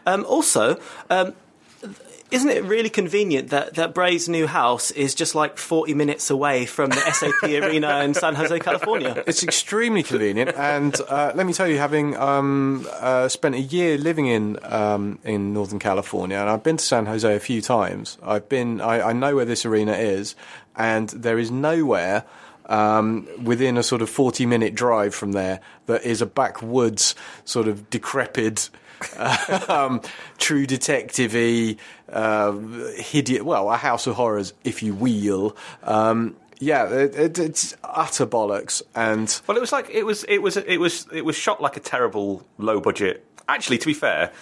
[0.06, 0.78] Um, also,
[1.10, 1.34] um,
[2.28, 6.66] Isn't it really convenient that, that Bray's new house is just like 40 minutes away
[6.66, 9.22] from the SAP Arena in San Jose, California?
[9.28, 13.96] It's extremely convenient, and uh, let me tell you, having um, uh, spent a year
[13.96, 18.18] living in um, in Northern California, and I've been to San Jose a few times.
[18.24, 20.34] I've been, I, I know where this arena is,
[20.74, 22.24] and there is nowhere.
[22.68, 27.68] Um, within a sort of 40 minute drive from there, that is a backwoods, sort
[27.68, 28.70] of decrepit,
[29.68, 30.00] um,
[30.38, 31.34] true detective
[32.08, 32.52] uh,
[32.96, 35.56] hideous, well, a house of horrors, if you will.
[35.82, 40.38] Um, yeah, it, it, it's utter bollocks, and Well, it was like it was it
[40.38, 43.24] was it was it was shot like a terrible low budget.
[43.48, 44.32] Actually, to be fair,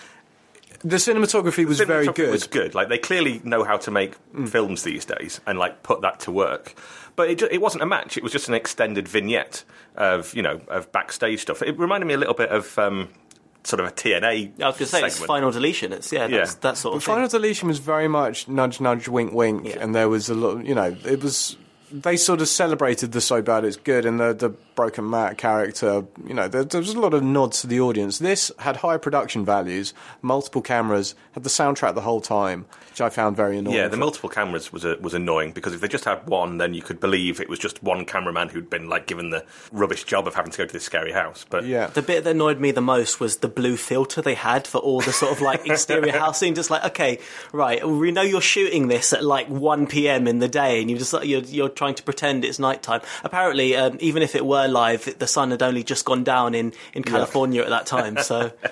[0.84, 2.30] the cinematography was very cinematography good.
[2.30, 2.74] Was good.
[2.74, 4.14] Like they clearly know how to make
[4.46, 6.74] films these days and like put that to work.
[7.16, 8.16] But it, it wasn't a match.
[8.16, 9.64] It was just an extended vignette
[9.96, 11.62] of you know of backstage stuff.
[11.62, 13.08] It reminded me a little bit of um,
[13.64, 14.60] sort of a TNA.
[14.62, 15.92] I was going to say it's final deletion.
[15.92, 16.58] It's yeah, that's, Yeah.
[16.60, 17.14] that sort But of thing.
[17.14, 19.78] Final Deletion was very much nudge, nudge, wink, wink, Yeah.
[19.80, 20.64] and there was a lot.
[20.64, 21.56] You know, it was
[22.02, 26.04] they sort of celebrated the so bad it's good, and the the broken Matt character.
[26.26, 28.18] You know, there, there was a lot of nods to the audience.
[28.18, 33.08] This had high production values, multiple cameras, had the soundtrack the whole time, which I
[33.08, 33.76] found very annoying.
[33.76, 36.74] Yeah, the multiple cameras was a, was annoying because if they just had one, then
[36.74, 40.26] you could believe it was just one cameraman who'd been like given the rubbish job
[40.26, 41.46] of having to go to this scary house.
[41.48, 41.86] But yeah.
[41.86, 45.00] The bit that annoyed me the most was the blue filter they had for all
[45.00, 46.54] the sort of like exterior house housing.
[46.54, 47.18] Just like, okay,
[47.52, 50.26] right, we know you're shooting this at like 1 p.m.
[50.26, 53.02] in the day, and you just you're, you're trying to pretend it's nighttime.
[53.22, 56.72] Apparently, um, even if it were live, the sun had only just gone down in,
[56.94, 58.16] in California at that time.
[58.16, 58.50] So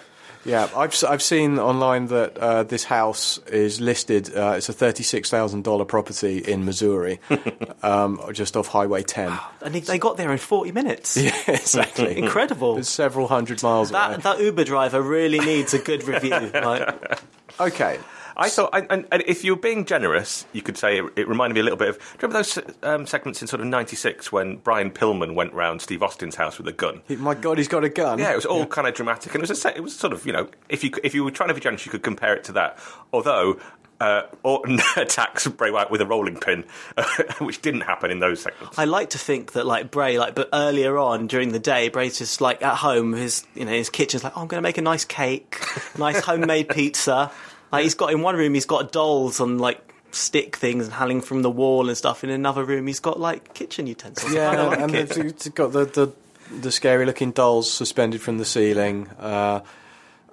[0.45, 4.35] Yeah, I've I've seen online that uh, this house is listed.
[4.35, 7.21] Uh, it's a thirty six thousand dollar property in Missouri,
[7.83, 9.39] um, just off Highway ten.
[9.61, 11.17] and they, got there in 40 minutes.
[11.23, 12.19] Yeah, exactly.
[12.19, 12.79] Incredible.
[12.79, 14.01] It's several hundred miles away.
[14.01, 16.51] That, that Uber driver really needs a good review.
[16.53, 17.21] Like,
[17.61, 17.99] Okay,
[18.43, 21.55] I thought, and, and, and if you're being generous, you could say it, it reminded
[21.55, 21.99] me a little bit of.
[21.99, 25.81] Do you remember those um, segments in sort of '96 when Brian Pillman went round
[25.81, 27.03] Steve Austin's house with a gun?
[27.09, 28.19] He- my God, he's got a gun.
[28.19, 30.27] Yeah, it was all kind of dramatic, and it was a it was sort of
[30.27, 32.45] you know if you if you were trying to be generous, you could compare it
[32.45, 32.79] to that.
[33.13, 33.59] Although
[34.01, 36.65] uh, Orton attacks Bray Wyatt with a rolling pin,
[37.39, 38.77] which didn't happen in those segments.
[38.77, 42.19] I like to think that like Bray, like but earlier on during the day, Bray's
[42.19, 44.79] just like at home, his you know his kitchen's like, oh, I'm going to make
[44.79, 45.61] a nice cake,
[45.97, 47.31] nice homemade pizza.
[47.73, 51.23] Like he's got in one room, he's got dolls on like stick things and hanging
[51.23, 52.23] from the wall and stuff.
[52.23, 54.33] In another room, he's got like kitchen utensils.
[54.33, 55.17] Yeah, like and it.
[55.17, 56.13] it's got the, the
[56.61, 59.09] the scary looking dolls suspended from the ceiling.
[59.19, 59.61] Uh,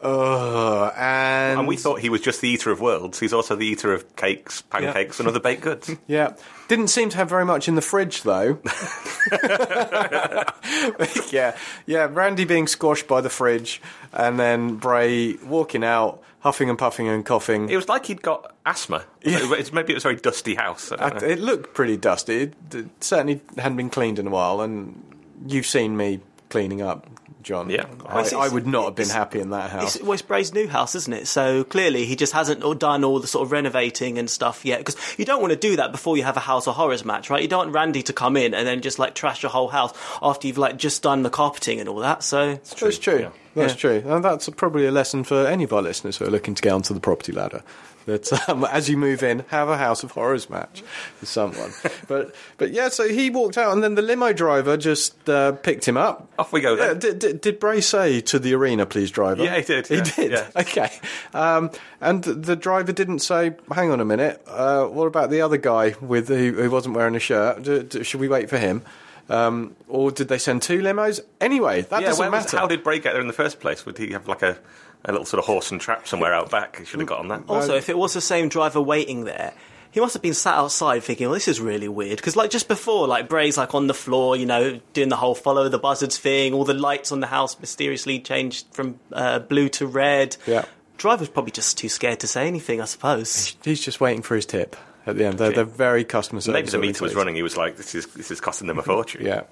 [0.01, 3.19] uh, and And we thought he was just the eater of worlds.
[3.19, 5.91] He's also the eater of cakes, pancakes, and other baked goods.
[6.07, 6.33] Yeah.
[6.67, 8.59] Didn't seem to have very much in the fridge, though.
[11.31, 11.55] yeah.
[11.85, 12.07] Yeah.
[12.11, 13.81] Randy being squashed by the fridge,
[14.13, 17.69] and then Bray walking out, huffing and puffing and coughing.
[17.69, 19.03] It was like he'd got asthma.
[19.21, 20.91] It's, maybe it was a very dusty house.
[20.91, 22.51] It looked pretty dusty.
[22.71, 25.03] It certainly hadn't been cleaned in a while, and
[25.47, 27.07] you've seen me cleaning up,
[27.41, 27.69] John.
[27.69, 27.85] Yeah.
[28.05, 29.95] I, I would not have been happy in that house.
[29.95, 31.27] It's, well, it's Bray's new house, isn't it?
[31.27, 34.79] So clearly he just hasn't done all the sort of renovating and stuff yet.
[34.79, 37.29] Because you don't want to do that before you have a House of Horrors match,
[37.29, 37.41] right?
[37.41, 39.93] You don't want Randy to come in and then just like trash your whole house
[40.21, 42.23] after you've like just done the carpeting and all that.
[42.23, 43.19] So it's true.
[43.19, 43.29] yeah.
[43.59, 44.03] That's true.
[44.05, 46.71] And that's probably a lesson for any of our listeners who are looking to get
[46.73, 47.63] onto the property ladder.
[48.05, 50.81] That um, as you move in, have a House of Horrors match
[51.19, 51.71] with someone.
[52.07, 55.87] but but yeah, so he walked out, and then the limo driver just uh, picked
[55.87, 56.27] him up.
[56.39, 59.43] Off we go Yeah, did, did, did Bray say to the arena, please, driver?
[59.43, 60.31] Yeah, he did, He yeah, did.
[60.31, 60.47] yeah.
[60.55, 60.91] Okay.
[61.33, 61.69] Um,
[62.01, 64.41] and the driver didn't say, "Hang on a minute.
[64.47, 67.63] Uh, what about the other guy with who, who wasn't wearing a shirt?
[67.63, 68.83] Do, do, should we wait for him?"
[69.29, 71.19] Um, or did they send two limos?
[71.39, 72.57] Anyway, that yeah, doesn't where was- matter.
[72.57, 73.85] how did Bray get there in the first place?
[73.85, 74.57] Would he have like a,
[75.05, 76.77] a little sort of horse and trap somewhere out back?
[76.77, 77.43] He should have got on that.
[77.47, 79.53] Also, if it was the same driver waiting there,
[79.91, 82.67] he must have been sat outside thinking, "Well, this is really weird." Because like just
[82.67, 86.17] before, like Bray's like on the floor, you know, doing the whole follow the buzzards
[86.17, 86.53] thing.
[86.53, 90.37] All the lights on the house mysteriously changed from uh, blue to red.
[90.47, 90.65] Yeah.
[90.97, 93.55] Driver's probably just too scared to say anything, I suppose.
[93.63, 95.37] He's just waiting for his tip at the end.
[95.37, 96.53] They're, they're very customer service.
[96.53, 97.35] Maybe the meter was running.
[97.35, 99.43] He was like, "This is this is costing them a fortune." Yeah.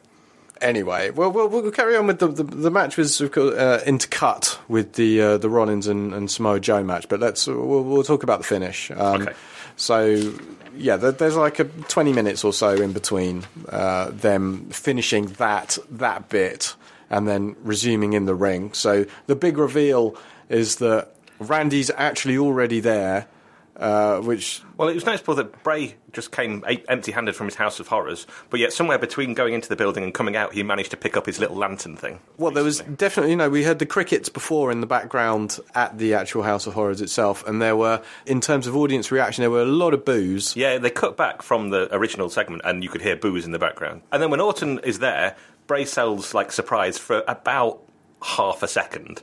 [0.59, 3.81] Anyway, well, we'll, we'll carry on with the the, the match was of course, uh,
[3.85, 8.03] intercut with the uh, the Rollins and, and Samoa Joe match, but let's we'll, we'll
[8.03, 8.89] talk about the finish.
[8.91, 9.33] Um, Okay.
[9.77, 10.33] So
[10.75, 15.77] yeah, there, there's like a 20 minutes or so in between uh, them finishing that
[15.91, 16.75] that bit
[17.09, 18.73] and then resuming in the ring.
[18.73, 20.15] So the big reveal
[20.49, 23.27] is that Randy's actually already there.
[23.77, 27.87] Uh, which Well, it was noticeable that Bray just came empty-handed from his House of
[27.87, 30.97] Horrors, but yet somewhere between going into the building and coming out, he managed to
[30.97, 32.19] pick up his little lantern thing.
[32.37, 35.97] Well, there was definitely, you know, we heard the crickets before in the background at
[35.97, 39.51] the actual House of Horrors itself, and there were, in terms of audience reaction, there
[39.51, 40.55] were a lot of boos.
[40.55, 43.59] Yeah, they cut back from the original segment, and you could hear boos in the
[43.59, 44.01] background.
[44.11, 45.35] And then when Orton is there,
[45.67, 47.83] Bray sells like surprise for about
[48.23, 49.21] half a second.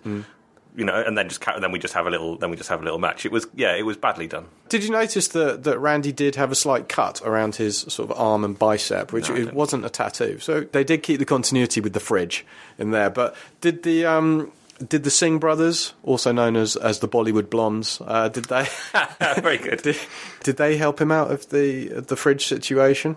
[0.76, 2.68] You know, and then just and then we just have a little then we just
[2.68, 3.24] have a little match.
[3.24, 4.46] It was yeah, it was badly done.
[4.68, 8.18] Did you notice that, that Randy did have a slight cut around his sort of
[8.18, 10.38] arm and bicep, which No, it wasn't a tattoo?
[10.40, 12.44] So they did keep the continuity with the fridge
[12.76, 13.08] in there.
[13.08, 14.50] But did the um,
[14.88, 18.66] did the Singh brothers, also known as as the Bollywood Blondes, uh, did they
[19.40, 19.82] Very good.
[19.82, 19.96] did,
[20.42, 23.16] did they help him out of the the fridge situation?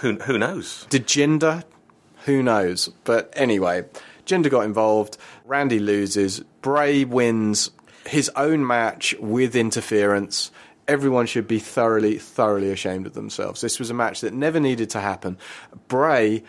[0.00, 0.86] who who knows?
[0.90, 1.64] Did Jinder?
[2.24, 2.88] Who knows?
[3.04, 3.84] But anyway,
[4.30, 5.16] Jinder got involved.
[5.44, 6.40] Randy loses.
[6.62, 7.70] Bray wins
[8.06, 10.50] his own match with interference.
[10.88, 13.60] Everyone should be thoroughly, thoroughly ashamed of themselves.
[13.60, 15.38] This was a match that never needed to happen.
[15.88, 16.42] Bray,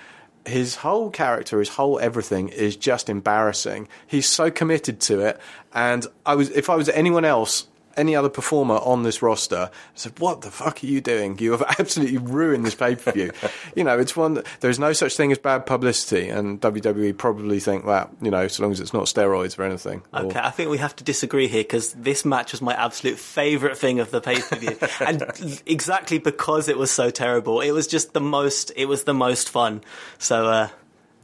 [0.46, 3.88] his whole character, his whole everything is just embarrassing.
[4.08, 5.39] He's so committed to it.
[5.74, 7.67] And I was, if I was anyone else,
[7.98, 11.38] any other performer on this roster, said, "What the fuck are you doing?
[11.40, 13.32] You have absolutely ruined this pay per view."
[13.76, 14.36] you know, it's one.
[14.36, 18.10] That, There's no such thing as bad publicity, and WWE probably think that.
[18.22, 20.04] You know, so long as it's not steroids or anything.
[20.14, 23.18] or- Okay, I think we have to disagree here because this match was my absolute
[23.20, 27.72] favourite thing of the pay per view, and exactly because it was so terrible, it
[27.72, 28.72] was just the most.
[28.76, 29.82] It was the most fun.
[30.18, 30.68] So, uh,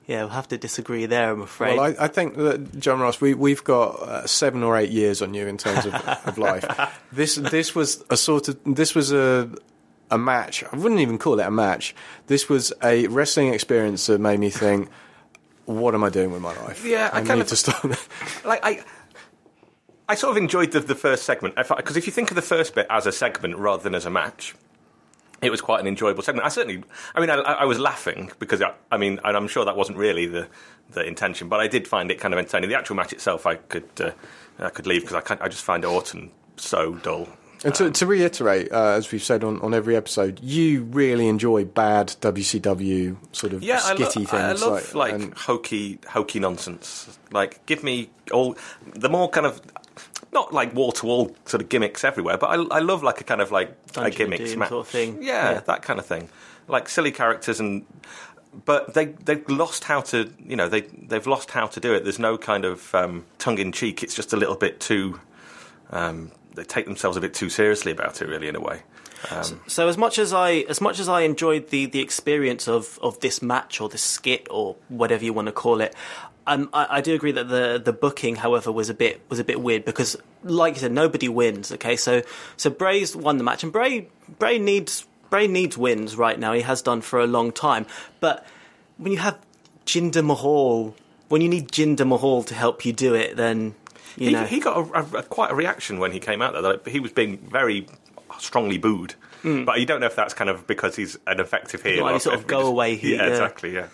[0.08, 1.32] yeah, we'll have to disagree there.
[1.32, 1.78] I'm afraid.
[1.78, 5.34] Well, I, I think that Jonross, we we've got uh, seven or eight years on
[5.34, 6.65] you in terms of, of life.
[7.12, 9.50] This this was a sort of this was a
[10.10, 10.63] a match.
[10.72, 11.93] I wouldn't even call it a match.
[12.28, 14.89] This was a wrestling experience that made me think,
[15.65, 16.86] "What am I doing with my life?
[16.86, 17.84] Yeah, I I, kind need of- to stop."
[18.46, 18.84] like I.
[20.10, 22.76] I sort of enjoyed the, the first segment because if you think of the first
[22.76, 24.56] bit as a segment rather than as a match,
[25.41, 26.45] it was quite an enjoyable segment.
[26.45, 26.84] I certainly,
[27.15, 29.97] I mean, I, I was laughing because I, I mean, and I'm sure that wasn't
[29.97, 30.47] really the
[30.91, 32.69] the intention, but I did find it kind of entertaining.
[32.69, 34.12] The actual match itself, I could uh,
[34.60, 37.28] I could leave because I can't, I just find Orton so dull.
[37.65, 41.65] And to, to reiterate, uh, as we've said on, on every episode, you really enjoy
[41.65, 44.62] bad WCW sort of Yeah, I, lo- skitty I things.
[44.62, 47.17] love like, and- hokey, hokey nonsense.
[47.32, 49.60] Like, give me all the more kind of
[50.39, 53.23] not like wall to wall sort of gimmicks everywhere, but I, I love like a
[53.32, 55.10] kind of like a Dungeon of gimmicks sort of thing.
[55.21, 55.60] Yeah, Yeah.
[55.71, 56.30] that kind of thing.
[56.67, 57.86] Like silly characters and.
[58.65, 60.17] But they they've lost how to
[60.52, 62.04] you know they they've lost how to do it.
[62.06, 64.02] There's no kind of um, tongue in cheek.
[64.04, 65.19] It's just a little bit too.
[65.91, 68.82] Um, they take themselves a bit too seriously about it, really, in a way.
[69.32, 72.97] Um, So as much as I as much as I enjoyed the the experience of
[73.02, 75.93] of this match or this skit or whatever you want to call it,
[76.48, 79.44] um, I, I do agree that the the booking, however, was a bit was a
[79.44, 81.72] bit weird because, like you said, nobody wins.
[81.74, 82.22] Okay, so
[82.56, 84.08] so Bray's won the match, and Bray
[84.40, 86.54] Bray needs Bray needs wins right now.
[86.54, 87.86] He has done for a long time,
[88.22, 88.46] but
[88.98, 89.38] when you have
[89.86, 90.96] Jinder Mahal,
[91.28, 93.76] when you need Jinder Mahal to help you do it, then
[94.16, 96.54] you he, know he got a, a, a- quite a reaction when he came out
[96.54, 96.62] there.
[96.62, 97.88] That he was being very
[98.40, 102.04] strongly booed, but you don't know if that's kind of because he's an effective heel.
[102.04, 103.28] Like sort of go away Yeah, yeah.
[103.28, 103.74] exactly.
[103.74, 103.88] Yeah.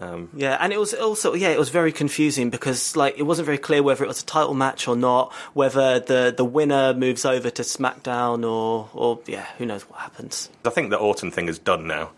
[0.00, 3.58] Yeah, and it was also yeah, it was very confusing because like it wasn't very
[3.58, 7.50] clear whether it was a title match or not, whether the the winner moves over
[7.50, 10.48] to SmackDown or or yeah, who knows what happens.
[10.64, 12.10] I think the Orton thing is done now.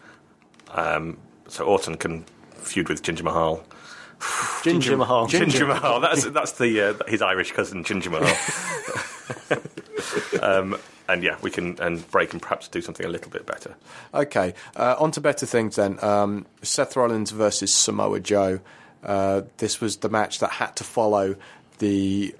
[0.70, 3.64] Um, so Orton can feud with Ginger Mahal.
[4.62, 5.26] Ginger, Mahal.
[5.26, 6.00] Ginger, Mahal.
[6.00, 8.34] That's that's the uh, his Irish cousin, Ginger Mahal.
[10.42, 10.76] um,
[11.08, 13.74] and yeah, we can and Bray can perhaps do something a little bit better.
[14.12, 16.02] Okay, uh, on to better things then.
[16.02, 18.60] Um, Seth Rollins versus Samoa Joe.
[19.02, 21.36] Uh, this was the match that had to follow
[21.78, 22.34] the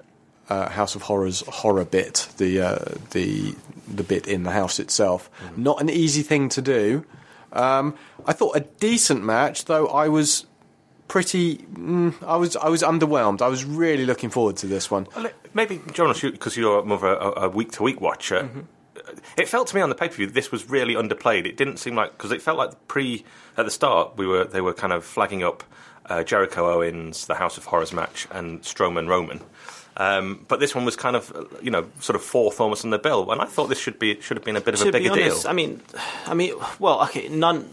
[0.49, 3.55] uh, House of Horrors horror bit, the uh, the
[3.87, 5.29] the bit in the house itself.
[5.55, 7.05] Not an easy thing to do.
[7.53, 9.87] Um, I thought a decent match, though.
[9.87, 10.45] I was
[11.07, 11.57] pretty.
[11.57, 13.41] Mm, I was I was underwhelmed.
[13.41, 15.07] I was really looking forward to this one.
[15.55, 18.59] Maybe, Jonross, because you're more of a week to week watcher, Mm-hmm.
[19.37, 21.45] it felt to me on the pay per view this was really underplayed.
[21.47, 23.25] It didn't seem like because it felt like pre
[23.57, 25.63] at the start we were they were kind of flagging up
[26.05, 29.41] uh, Jericho Owens, the House of Horrors match, and Strowman Roman.
[29.97, 32.91] Um, but this one was kind of, uh, you know, sort of fourth almost on
[32.91, 34.89] the bill, and I thought this should be should have been a bit of to
[34.89, 35.49] a bigger honest, deal.
[35.49, 35.81] I mean,
[36.25, 37.69] I mean, well, okay, none.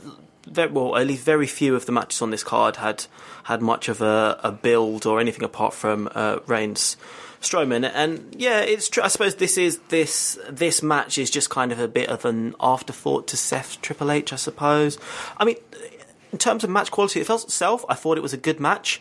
[0.46, 3.06] Very, well, at least very few of the matches on this card had
[3.44, 6.96] had much of a, a build or anything apart from uh, Reigns,
[7.42, 9.02] Strowman, and yeah, it's true.
[9.02, 12.54] I suppose this is this this match is just kind of a bit of an
[12.60, 14.98] afterthought to Seth Triple H, I suppose.
[15.36, 15.56] I mean,
[16.32, 19.00] in terms of match quality itself, I thought it was a good match.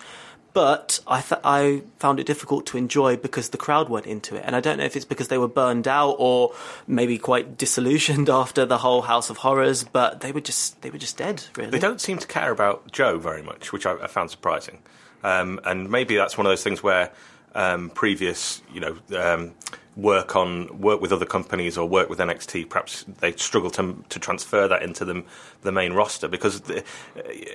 [0.54, 4.44] but I th- I found it difficult to enjoy because the crowd weren't into it,
[4.46, 6.54] and I don't know if it's because they were burned out or
[6.88, 10.98] maybe quite disillusioned after the whole House of Horrors, but they were just they were
[10.98, 11.44] just dead.
[11.56, 14.80] Really, They don't seem to care about Joe very much, which I, I found surprising.
[15.24, 17.12] Um, and maybe that's one of those things where
[17.56, 19.54] um, previous, you know, um,
[19.98, 24.20] work on work with other companies or work with NXT, perhaps they struggle to to
[24.20, 25.24] transfer that into the
[25.64, 26.84] the main roster because the,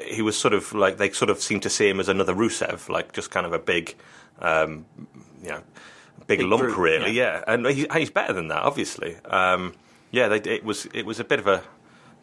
[0.06, 2.88] he was sort of like they sort of seemed to see him as another Rusev,
[2.88, 3.94] like just kind of a big,
[4.40, 4.84] um,
[5.42, 5.62] you know,
[6.26, 7.12] big, Big lump, brute, really.
[7.12, 7.38] yeah.
[7.38, 9.16] Yeah, and he, he's better than that, obviously.
[9.24, 9.74] Um,
[10.10, 11.62] yeah, they, it was it was a bit of a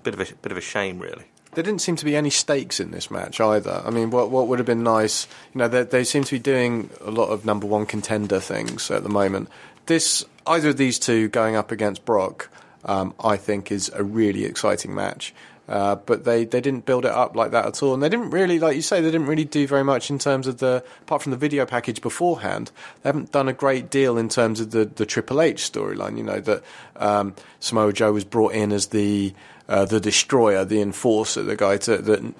[0.04, 1.26] bit of a bit of a shame, really.
[1.56, 3.84] There didn't seem to be any stakes in this match either.
[3.86, 6.40] I mean, what what would have been nice, you know, they, they seem to be
[6.40, 9.50] doing a lot of number one contender things at the moment.
[9.86, 12.50] This either of these two going up against Brock,
[12.86, 15.34] um, I think, is a really exciting match.
[15.66, 18.32] Uh, but they, they didn't build it up like that at all, and they didn't
[18.32, 21.22] really, like you say, they didn't really do very much in terms of the apart
[21.22, 22.70] from the video package beforehand.
[23.02, 26.18] They haven't done a great deal in terms of the the Triple H storyline.
[26.18, 26.64] You know that
[26.98, 29.34] um, Samoa Joe was brought in as the
[29.68, 32.34] uh, the destroyer, the enforcer, the guy to, that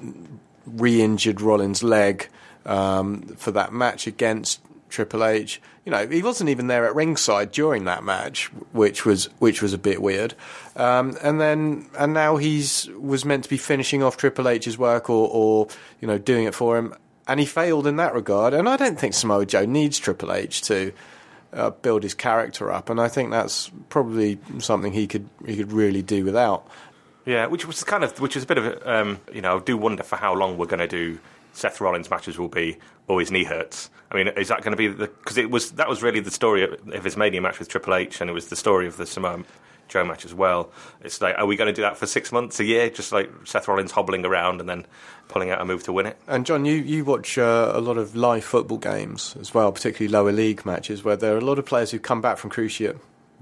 [0.66, 2.30] re-injured Rollins' leg
[2.66, 5.62] um, for that match against Triple H.
[5.86, 9.74] You know, he wasn't even there at ringside during that match, which was which was
[9.74, 10.36] a bit weird.
[10.76, 15.10] Um, and then and now he's was meant to be finishing off Triple H's work
[15.10, 15.68] or, or
[16.00, 16.94] you know doing it for him,
[17.28, 18.54] and he failed in that regard.
[18.54, 20.94] And I don't think Samoa Joe needs Triple H to.
[21.52, 25.72] Uh, build his character up, and I think that's probably something he could he could
[25.72, 26.68] really do without.
[27.26, 29.60] Yeah, which was kind of which is a bit of a, um, you know, I
[29.62, 31.20] do wonder for how long we're going to do
[31.54, 33.90] Seth Rollins matches will be, or his knee hurts.
[34.12, 36.32] I mean, is that going to be the because it was that was really the
[36.32, 39.06] story of, his Mania match with Triple H, and it was the story of the
[39.06, 39.44] Samoa
[39.88, 40.72] Joe match as well.
[41.02, 43.30] It's like, are we going to do that for six months, a year, just like
[43.46, 44.86] Seth Rollins hobbling around and then
[45.28, 46.18] pulling out a move to win it?
[46.28, 50.12] And John, you, you watch uh, a lot of live football games as well, particularly
[50.12, 53.00] lower league matches, where there are a lot of players who come back from cruciate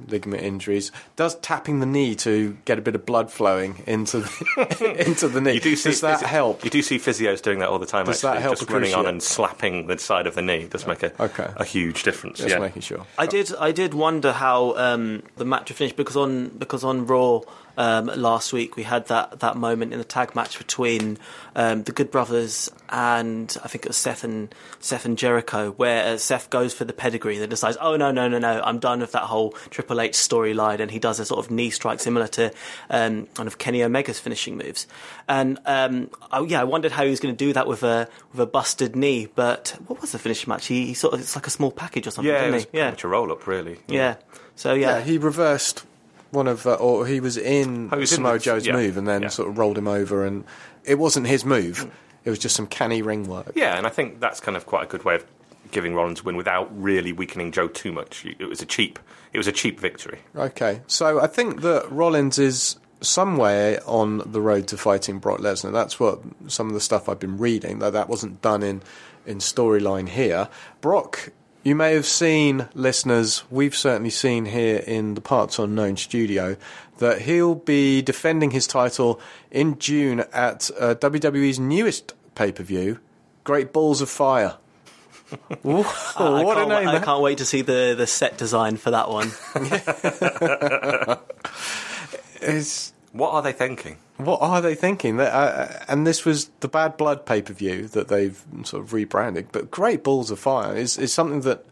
[0.07, 0.91] ligament injuries.
[1.15, 5.41] Does tapping the knee to get a bit of blood flowing into the, into the
[5.41, 5.53] knee?
[5.53, 6.63] You do see Does that physio- help?
[6.63, 8.05] You do see physios doing that all the time.
[8.05, 10.67] Does actually, that help just a running on and slapping the side of the knee
[10.67, 11.49] does make a Okay.
[11.55, 12.37] a huge difference.
[12.39, 12.59] Just yeah.
[12.59, 13.05] making sure.
[13.17, 13.53] I did.
[13.59, 17.41] I did wonder how um, the match would finish because on because on Raw
[17.81, 21.17] um, last week we had that, that moment in the tag match between
[21.55, 26.13] um, the Good Brothers and I think it was Seth and Seth and Jericho, where
[26.13, 28.99] uh, Seth goes for the pedigree, then decides, oh no no no no, I'm done
[28.99, 32.27] with that whole Triple H storyline, and he does a sort of knee strike similar
[32.27, 32.51] to
[32.89, 34.87] um, kind of Kenny Omega's finishing moves,
[35.27, 38.07] and um, oh yeah, I wondered how he was going to do that with a
[38.31, 40.67] with a busted knee, but what was the finish match?
[40.67, 42.63] He, he sort of it's like a small package or something, Yeah, it didn't was
[42.63, 42.69] he?
[42.71, 43.79] pretty much a roll up, really.
[43.87, 44.15] Yeah.
[44.55, 45.85] So yeah, Yeah, he reversed
[46.31, 49.27] one of, uh, or he was in Oh, Samoa Joe's yeah, move and then yeah.
[49.27, 50.43] sort of rolled him over, and
[50.83, 51.89] it wasn't his move.
[52.23, 53.51] It was just some canny ring work.
[53.55, 55.25] Yeah, and I think that's kind of quite a good way of
[55.71, 58.25] giving Rollins a win without really weakening Joe too much.
[58.25, 58.99] It was a cheap,
[59.33, 60.19] it was a cheap victory.
[60.35, 65.71] Okay, so I think that Rollins is somewhere on the road to fighting Brock Lesnar.
[65.71, 68.81] That's what some of the stuff I've been reading, though that wasn't done in
[69.25, 70.47] in storyline here.
[70.81, 71.29] Brock,
[71.63, 76.55] you may have seen, listeners, we've certainly seen here in the Parts Unknown studio,
[76.97, 82.99] that he'll be defending his title in June at uh, WWE's newest pay per view,
[83.43, 84.57] Great Balls of Fire.
[85.61, 85.85] Whoa,
[86.17, 86.87] I, what a name!
[86.89, 89.31] I that- can't wait to see the, the set design for that one.
[92.41, 93.97] It's- What are they thinking?
[94.17, 95.17] What are they thinking?
[95.17, 98.93] That, uh, and this was the Bad Blood pay per view that they've sort of
[98.93, 99.47] rebranded.
[99.51, 101.65] But Great Balls of Fire is, is something that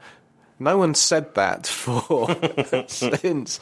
[0.60, 2.28] no one said that for
[2.88, 3.60] since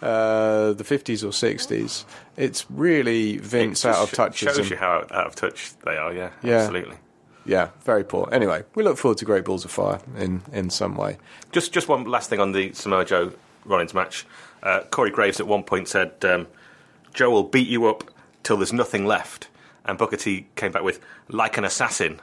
[0.00, 2.04] uh, the 50s or 60s.
[2.36, 4.36] It's really Vince It out of touch.
[4.38, 6.12] Shows you how out of touch they are.
[6.12, 6.58] Yeah, Yeah.
[6.60, 6.96] absolutely.
[7.44, 8.28] Yeah, very poor.
[8.30, 11.16] Anyway, we look forward to Great Balls of Fire in, in some way.
[11.50, 13.32] Just just one last thing on the Samoa Joe
[13.64, 14.26] Rollins match.
[14.62, 16.46] Uh, Corey Graves at one point said, um,
[17.14, 18.04] "Joe will beat you up
[18.42, 19.48] till there's nothing left,"
[19.84, 22.20] and Booker T came back with "like an assassin."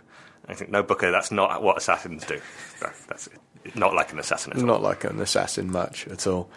[0.48, 2.40] I think no, Booker, that's not what assassins do.
[2.82, 3.30] That- that's
[3.74, 4.66] not like an assassin at all.
[4.66, 6.50] Not like an assassin match at all.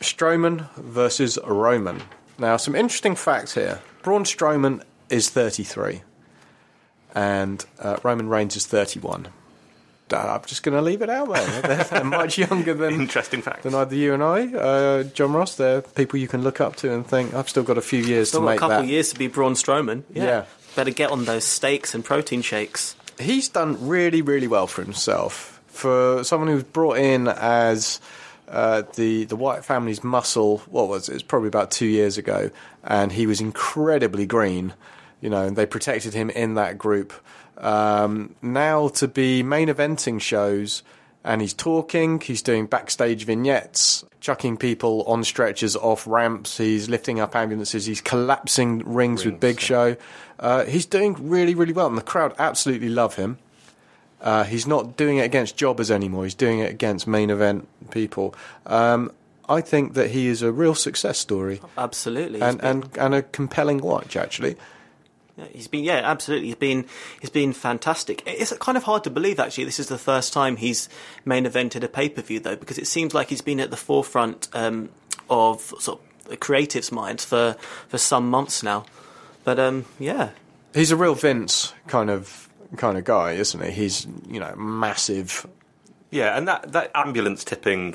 [0.00, 2.02] Strowman versus Roman.
[2.38, 3.80] Now, some interesting facts here.
[4.02, 6.02] Braun Strowman is 33,
[7.14, 9.28] and uh, Roman Reigns is 31.
[10.12, 11.62] I'm just going to leave it out there.
[11.62, 13.64] They're, they're much younger than, Interesting facts.
[13.64, 14.42] than either you and I.
[14.46, 17.82] Uh, Jonross, they're people you can look up to and think, I've still got a
[17.82, 18.84] few years Still to got a make couple that.
[18.84, 20.04] of years to be Braun Strowman.
[20.12, 20.44] Yeah.
[20.76, 22.94] Better get on those steaks and protein shakes.
[23.18, 25.60] he's done really, really well for himself.
[25.68, 28.00] For someone who was brought in as
[28.48, 31.12] uh, the the Wyatt family's muscle, what was it?
[31.12, 32.50] It was probably about two years ago,
[32.84, 34.72] and he was incredibly green.
[35.20, 37.12] You know, and they protected him in that group.
[37.58, 40.82] Um, now to be main eventing shows,
[41.24, 47.18] and he's talking, he's doing backstage vignettes, chucking people on stretchers off ramps, he's lifting
[47.20, 49.96] up ambulances, he's collapsing rings, with Big Show.
[50.38, 53.38] Uh, he's doing really, really well, and the crowd absolutely love him.
[54.20, 56.24] Uh, he's not doing it against jobbers anymore.
[56.24, 58.34] He's doing it against main event people.
[58.64, 59.12] Um,
[59.48, 62.40] I think that he is a real success story Absolutely.
[62.40, 64.56] and, been- and, and a compelling watch, actually.
[65.36, 66.48] Yeah, he's been yeah, absolutely.
[66.48, 66.86] He's been
[67.20, 68.22] he's been fantastic.
[68.26, 69.64] It's kind of hard to believe actually.
[69.64, 70.88] This is the first time he's
[71.24, 73.76] main evented a pay per view though, because it seems like he's been at the
[73.76, 74.88] forefront um,
[75.28, 77.56] of sort of the creatives' minds for
[77.88, 78.86] for some months now.
[79.44, 80.30] But um, yeah,
[80.76, 83.70] He's a real Vince kind of kind of guy, isn't he?
[83.70, 85.46] He's you know massive.
[86.10, 87.94] Yeah, and that, that ambulance tipping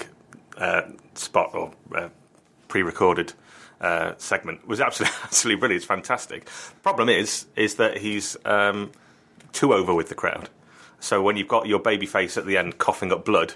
[0.57, 0.81] uh,
[1.13, 2.09] spot or uh,
[2.67, 3.33] pre-recorded
[3.82, 5.82] uh, segment was absolutely absolutely brilliant.
[5.82, 6.47] It's fantastic.
[6.84, 8.91] Problem is, is that he's um,
[9.51, 10.49] too over with the crowd.
[10.99, 13.53] So when you've got your baby face at the end coughing up blood.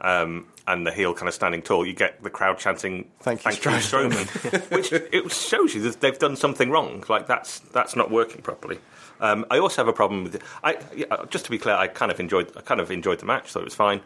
[0.00, 3.52] Um, and the heel kind of standing tall, you get the crowd chanting Thank you,
[3.52, 7.04] Strowman," which it shows you that they've done something wrong.
[7.08, 8.78] Like that's that's not working properly.
[9.20, 10.42] Um, I also have a problem with.
[10.64, 12.50] I yeah, just to be clear, I kind of enjoyed.
[12.56, 14.00] I kind of enjoyed the match, so it was fine.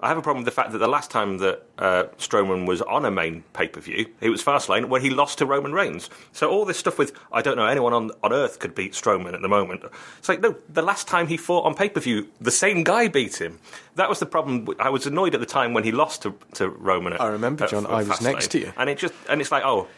[0.00, 2.80] I have a problem with the fact that the last time that uh, Strowman was
[2.82, 6.08] on a main pay per view, it was Fastlane, where he lost to Roman Reigns.
[6.32, 9.34] So all this stuff with I don't know anyone on on earth could beat Strowman
[9.34, 9.82] at the moment.
[10.18, 13.08] It's like no, the last time he fought on pay per view, the same guy
[13.08, 13.58] beat him.
[13.96, 14.68] That was the problem.
[14.78, 17.14] I was annoyed at the time when he lost to, to Roman.
[17.14, 18.22] At, I remember, at- John, at I was Fastlane.
[18.22, 18.72] next to you.
[18.76, 19.88] and it just and it's like oh,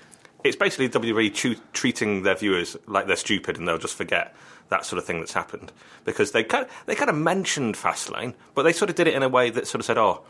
[0.45, 4.35] it's basically WWE treating their viewers like they're stupid and they'll just forget
[4.71, 5.73] that sort of thing that's happened
[6.05, 9.23] because they kind they kind of mentioned Fastlane, but they sort of did it in
[9.23, 10.23] a way that sort of said oh.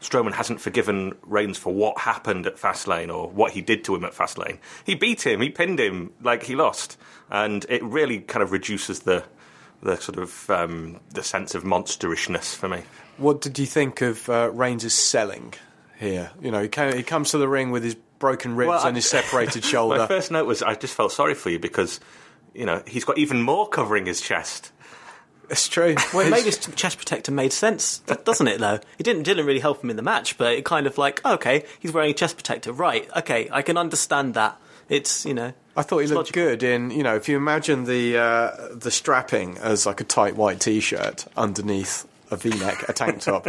[0.00, 4.04] Strowman hasn't forgiven Reigns for what happened at Fastlane or what he did to him
[4.04, 4.58] at Fastlane.
[4.84, 6.98] He beat him, he pinned him, like he lost,
[7.30, 9.24] and it really kind of reduces the
[9.82, 12.82] the sort of um, the sense of monsterishness for me.
[13.16, 15.54] What did you think of uh, Reigns' selling
[15.98, 16.32] here?
[16.40, 18.96] You know, he, came, he comes to the ring with his broken ribs Well, and
[18.96, 19.98] his separated shoulder.
[19.98, 22.00] My first note was I just felt sorry for you because
[22.54, 24.70] you know he's got even more covering his chest.
[25.50, 25.94] It's true.
[26.14, 28.60] well, it His- made his chest protector made sense, doesn't it?
[28.60, 31.24] Though it didn't didn't really help him in the match, but it kind of like
[31.24, 33.08] okay, he's wearing a chest protector, right?
[33.16, 34.58] Okay, I can understand that.
[34.88, 35.52] It's you know.
[35.76, 36.42] I thought he looked logical.
[36.44, 40.36] good in, you know, if you imagine the uh, the strapping as like a tight
[40.36, 43.46] white t-shirt underneath a V-neck, a tank top.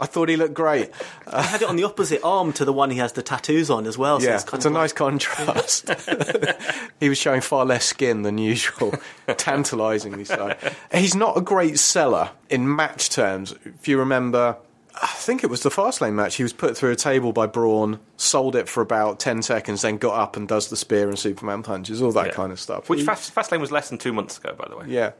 [0.00, 0.90] I thought he looked great.
[1.26, 3.86] He had it on the opposite arm to the one he has the tattoos on
[3.86, 4.18] as well.
[4.18, 5.88] So yeah, it's, it's, kind a like- nice contrast.
[7.00, 8.94] he was showing far less skin than usual,
[9.36, 10.56] tantalisingly so.
[10.92, 13.54] He's not a great seller in match terms.
[13.64, 14.56] If you remember,
[15.00, 16.36] I think it was the Fastlane match.
[16.36, 19.96] He was put through a table by Braun, sold it for about ten seconds, then
[19.98, 22.32] got up and does the spear and Superman punches, all that Yeah.
[22.32, 22.88] kind of stuff.
[22.88, 24.86] Which He- Fast, Fastlane was less than two months ago, by the way.
[24.88, 25.12] yeah.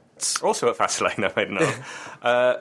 [0.43, 1.75] Also at Fastlane, I made a note.
[2.23, 2.55] uh,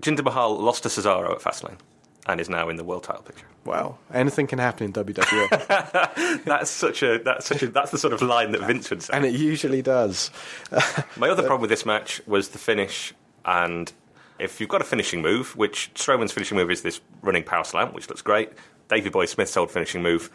[0.00, 1.78] Jinder Mahal lost to Cesaro at Fastlane
[2.26, 3.46] and is now in the world title picture.
[3.64, 8.12] Wow, anything can happen in WWE, That's such a that's such a that's the sort
[8.12, 9.12] of line that Vince would say.
[9.14, 10.30] and it usually does.
[11.16, 13.12] My other uh, problem with this match was the finish,
[13.44, 13.92] and
[14.38, 17.92] if you've got a finishing move, which Strowman's finishing move is this running power slam,
[17.92, 18.52] which looks great.
[18.88, 20.30] Davey Boy Smith's old finishing move,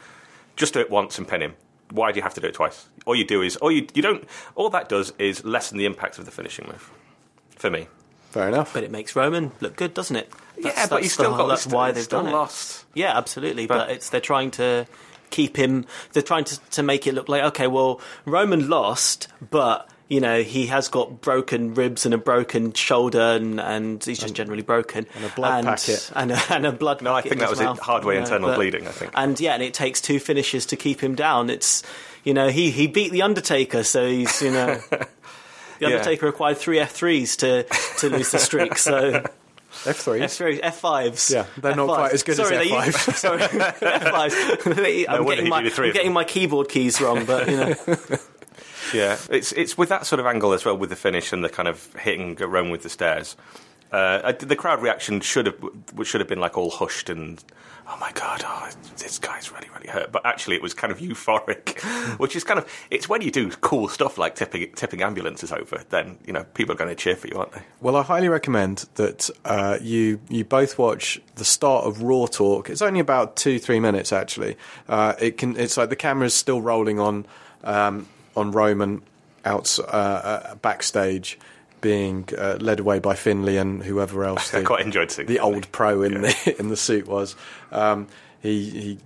[0.55, 1.55] just do it once and pin him.
[1.89, 2.87] Why do you have to do it twice?
[3.05, 4.27] All you do is, all you you don't.
[4.55, 6.91] All that does is lessen the impact of the finishing move.
[7.55, 7.87] For me,
[8.33, 8.73] Fair enough.
[8.73, 10.31] But it makes Roman look good, doesn't it?
[10.57, 12.35] yeah, but you still whole- got that's why they've still done it.
[12.35, 12.85] lost.
[12.95, 13.67] Yeah, absolutely.
[13.67, 14.87] But, But- it's they're trying to
[15.29, 15.85] keep him.
[16.13, 20.41] They're trying to to make it look like okay, well, Roman lost, but you know
[20.43, 25.05] he has got broken ribs and a broken shoulder, and, and he's just generally broken,
[25.15, 26.11] and a blood packet.
[26.15, 27.01] and a, and a blood.
[27.01, 28.91] No, I think that his was it, mouth, hardware you know, internal but- bleeding, I
[28.91, 29.11] think.
[29.15, 31.49] And yeah, and it takes two finishes to keep him down.
[31.49, 31.83] It's
[32.23, 34.79] you know he he beat the Undertaker, so he's you know.
[35.83, 35.95] The Yeah.
[35.97, 37.63] Undertaker required three F3s to,
[37.99, 39.23] to lose the streak, so
[39.83, 40.21] F3.
[40.23, 41.33] F3, F5s.
[41.33, 41.95] Yeah, they're not F5s.
[41.95, 43.07] quite as good as Sorry, they F5s.
[43.07, 45.05] use- sorry, F5s.
[45.09, 47.57] I'm, wonder getting my, did the three I'm getting my keyboard keys wrong, but you
[47.57, 47.75] know.
[48.93, 51.49] Yeah, it's it's with that sort of angle as well, with the finish and the
[51.49, 53.35] kind of hitting Rome with the stairs.
[53.93, 55.55] Uh, the crowd reaction should have
[56.03, 57.43] should have been like all hushed and
[57.87, 60.11] oh my god, oh, this guy's really really hurt.
[60.11, 61.79] But actually, it was kind of euphoric,
[62.17, 65.83] which is kind of it's when you do cool stuff like tipping tipping ambulances over,
[65.89, 67.61] then you know people are going to cheer for you, aren't they?
[67.81, 72.71] Well, I highly recommend that uh, you you both watch the start of Raw Talk.
[72.71, 74.57] It's only about two three minutes actually.
[74.89, 77.27] Uh, it can it's like the camera's still rolling on
[77.63, 79.03] um, on Roman
[79.45, 81.37] out uh, uh, backstage,
[81.83, 84.51] being uh, led away by Finlay and whoever else.
[84.53, 87.35] I the- quite enjoyed seeing the old pro in the in the suit was.
[87.71, 88.07] Um,
[88.41, 88.97] he, he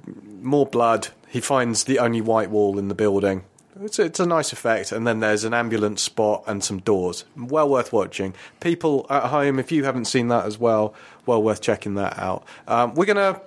[0.41, 1.09] more blood.
[1.28, 3.43] He finds the only white wall in the building.
[3.84, 4.91] it's, it's a nice effect.
[4.91, 7.25] And then there's an ambulance spot and some doors.
[7.36, 8.34] Well worth watching.
[8.61, 12.45] People at home, if you haven't seen that as well, well worth checking that out.
[12.67, 13.41] Um, we're gonna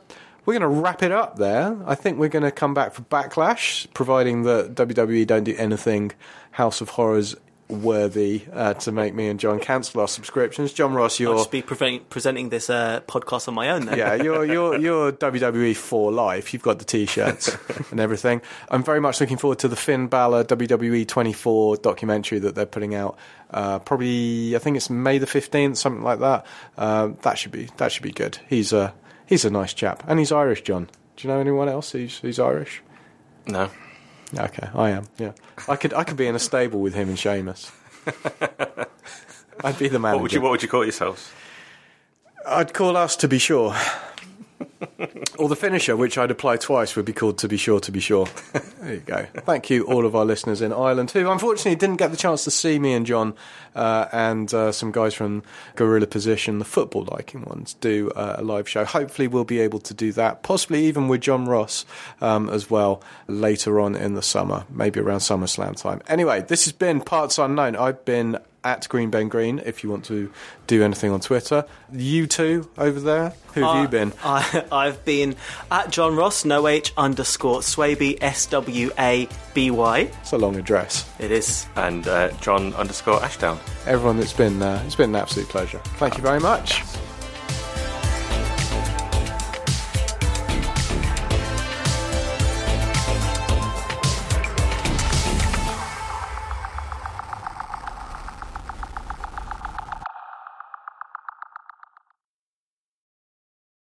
[0.47, 1.76] we're going to wrap it up there.
[1.87, 6.12] I think we're going to come back for Backlash, providing that WWE don't do anything
[6.53, 7.37] House of Horrors
[7.71, 10.73] worthy uh, to make me and John cancel our subscriptions.
[10.73, 13.99] Jonross, I'll you're just be prevent- presenting this uh, podcast on my own then.
[13.99, 16.53] yeah, you're you're you're WWE for life.
[16.53, 17.57] You've got the t-shirts
[17.91, 18.43] and everything.
[18.71, 22.95] I'm very much looking forward to the Finn Balor WWE 24 documentary that they're putting
[22.95, 23.16] out.
[23.51, 26.47] Uh, probably, I think it's May the 15th, something like that.
[26.79, 28.39] Uh, that should be that should be good.
[28.49, 28.95] He's a
[29.27, 30.62] he's a nice chap, and he's Irish.
[30.62, 32.83] John, do you know anyone else who's who's Irish?
[33.47, 33.71] No.
[34.39, 35.07] Okay, I am.
[35.18, 35.33] Yeah,
[35.68, 37.72] I could I could be in a stable with him and Sheamus.
[39.64, 40.16] I'd be the manager.
[40.16, 41.31] What would you What would you call yourselves?
[42.47, 43.74] I'd call us to be sure.
[45.39, 48.01] Or the finisher, which I'd apply twice, would be called to be sure to be
[48.01, 48.26] sure.
[48.81, 49.26] There you go.
[49.45, 52.51] Thank you, all of our listeners in Ireland who unfortunately didn't get the chance to
[52.51, 53.35] see me and John
[53.74, 55.43] uh, and uh, some guys from
[55.76, 58.87] Gorilla Position, the football liking ones, do uh, a live show.
[58.87, 61.85] Hopefully, we'll be able to do that, possibly even with Jonross
[62.22, 66.01] um, as well later on in the summer, maybe around SummerSlam time.
[66.09, 67.76] Anyway, this has been Parts Unknown.
[67.76, 70.31] I've been at Green Ben Green if you want to
[70.67, 71.65] do anything on Twitter.
[71.93, 74.13] You two over there, who have you Uh, been?
[74.25, 75.37] I, I've been
[75.71, 80.11] at Jonross, no H underscore Swaby, S W A B Y.
[80.21, 81.09] It's a long address.
[81.19, 81.67] It is.
[81.77, 83.59] And uh, John underscore Ashdown.
[83.87, 85.79] Everyone, it's been uh, it's been an absolute pleasure.
[85.99, 86.83] Thank you very much.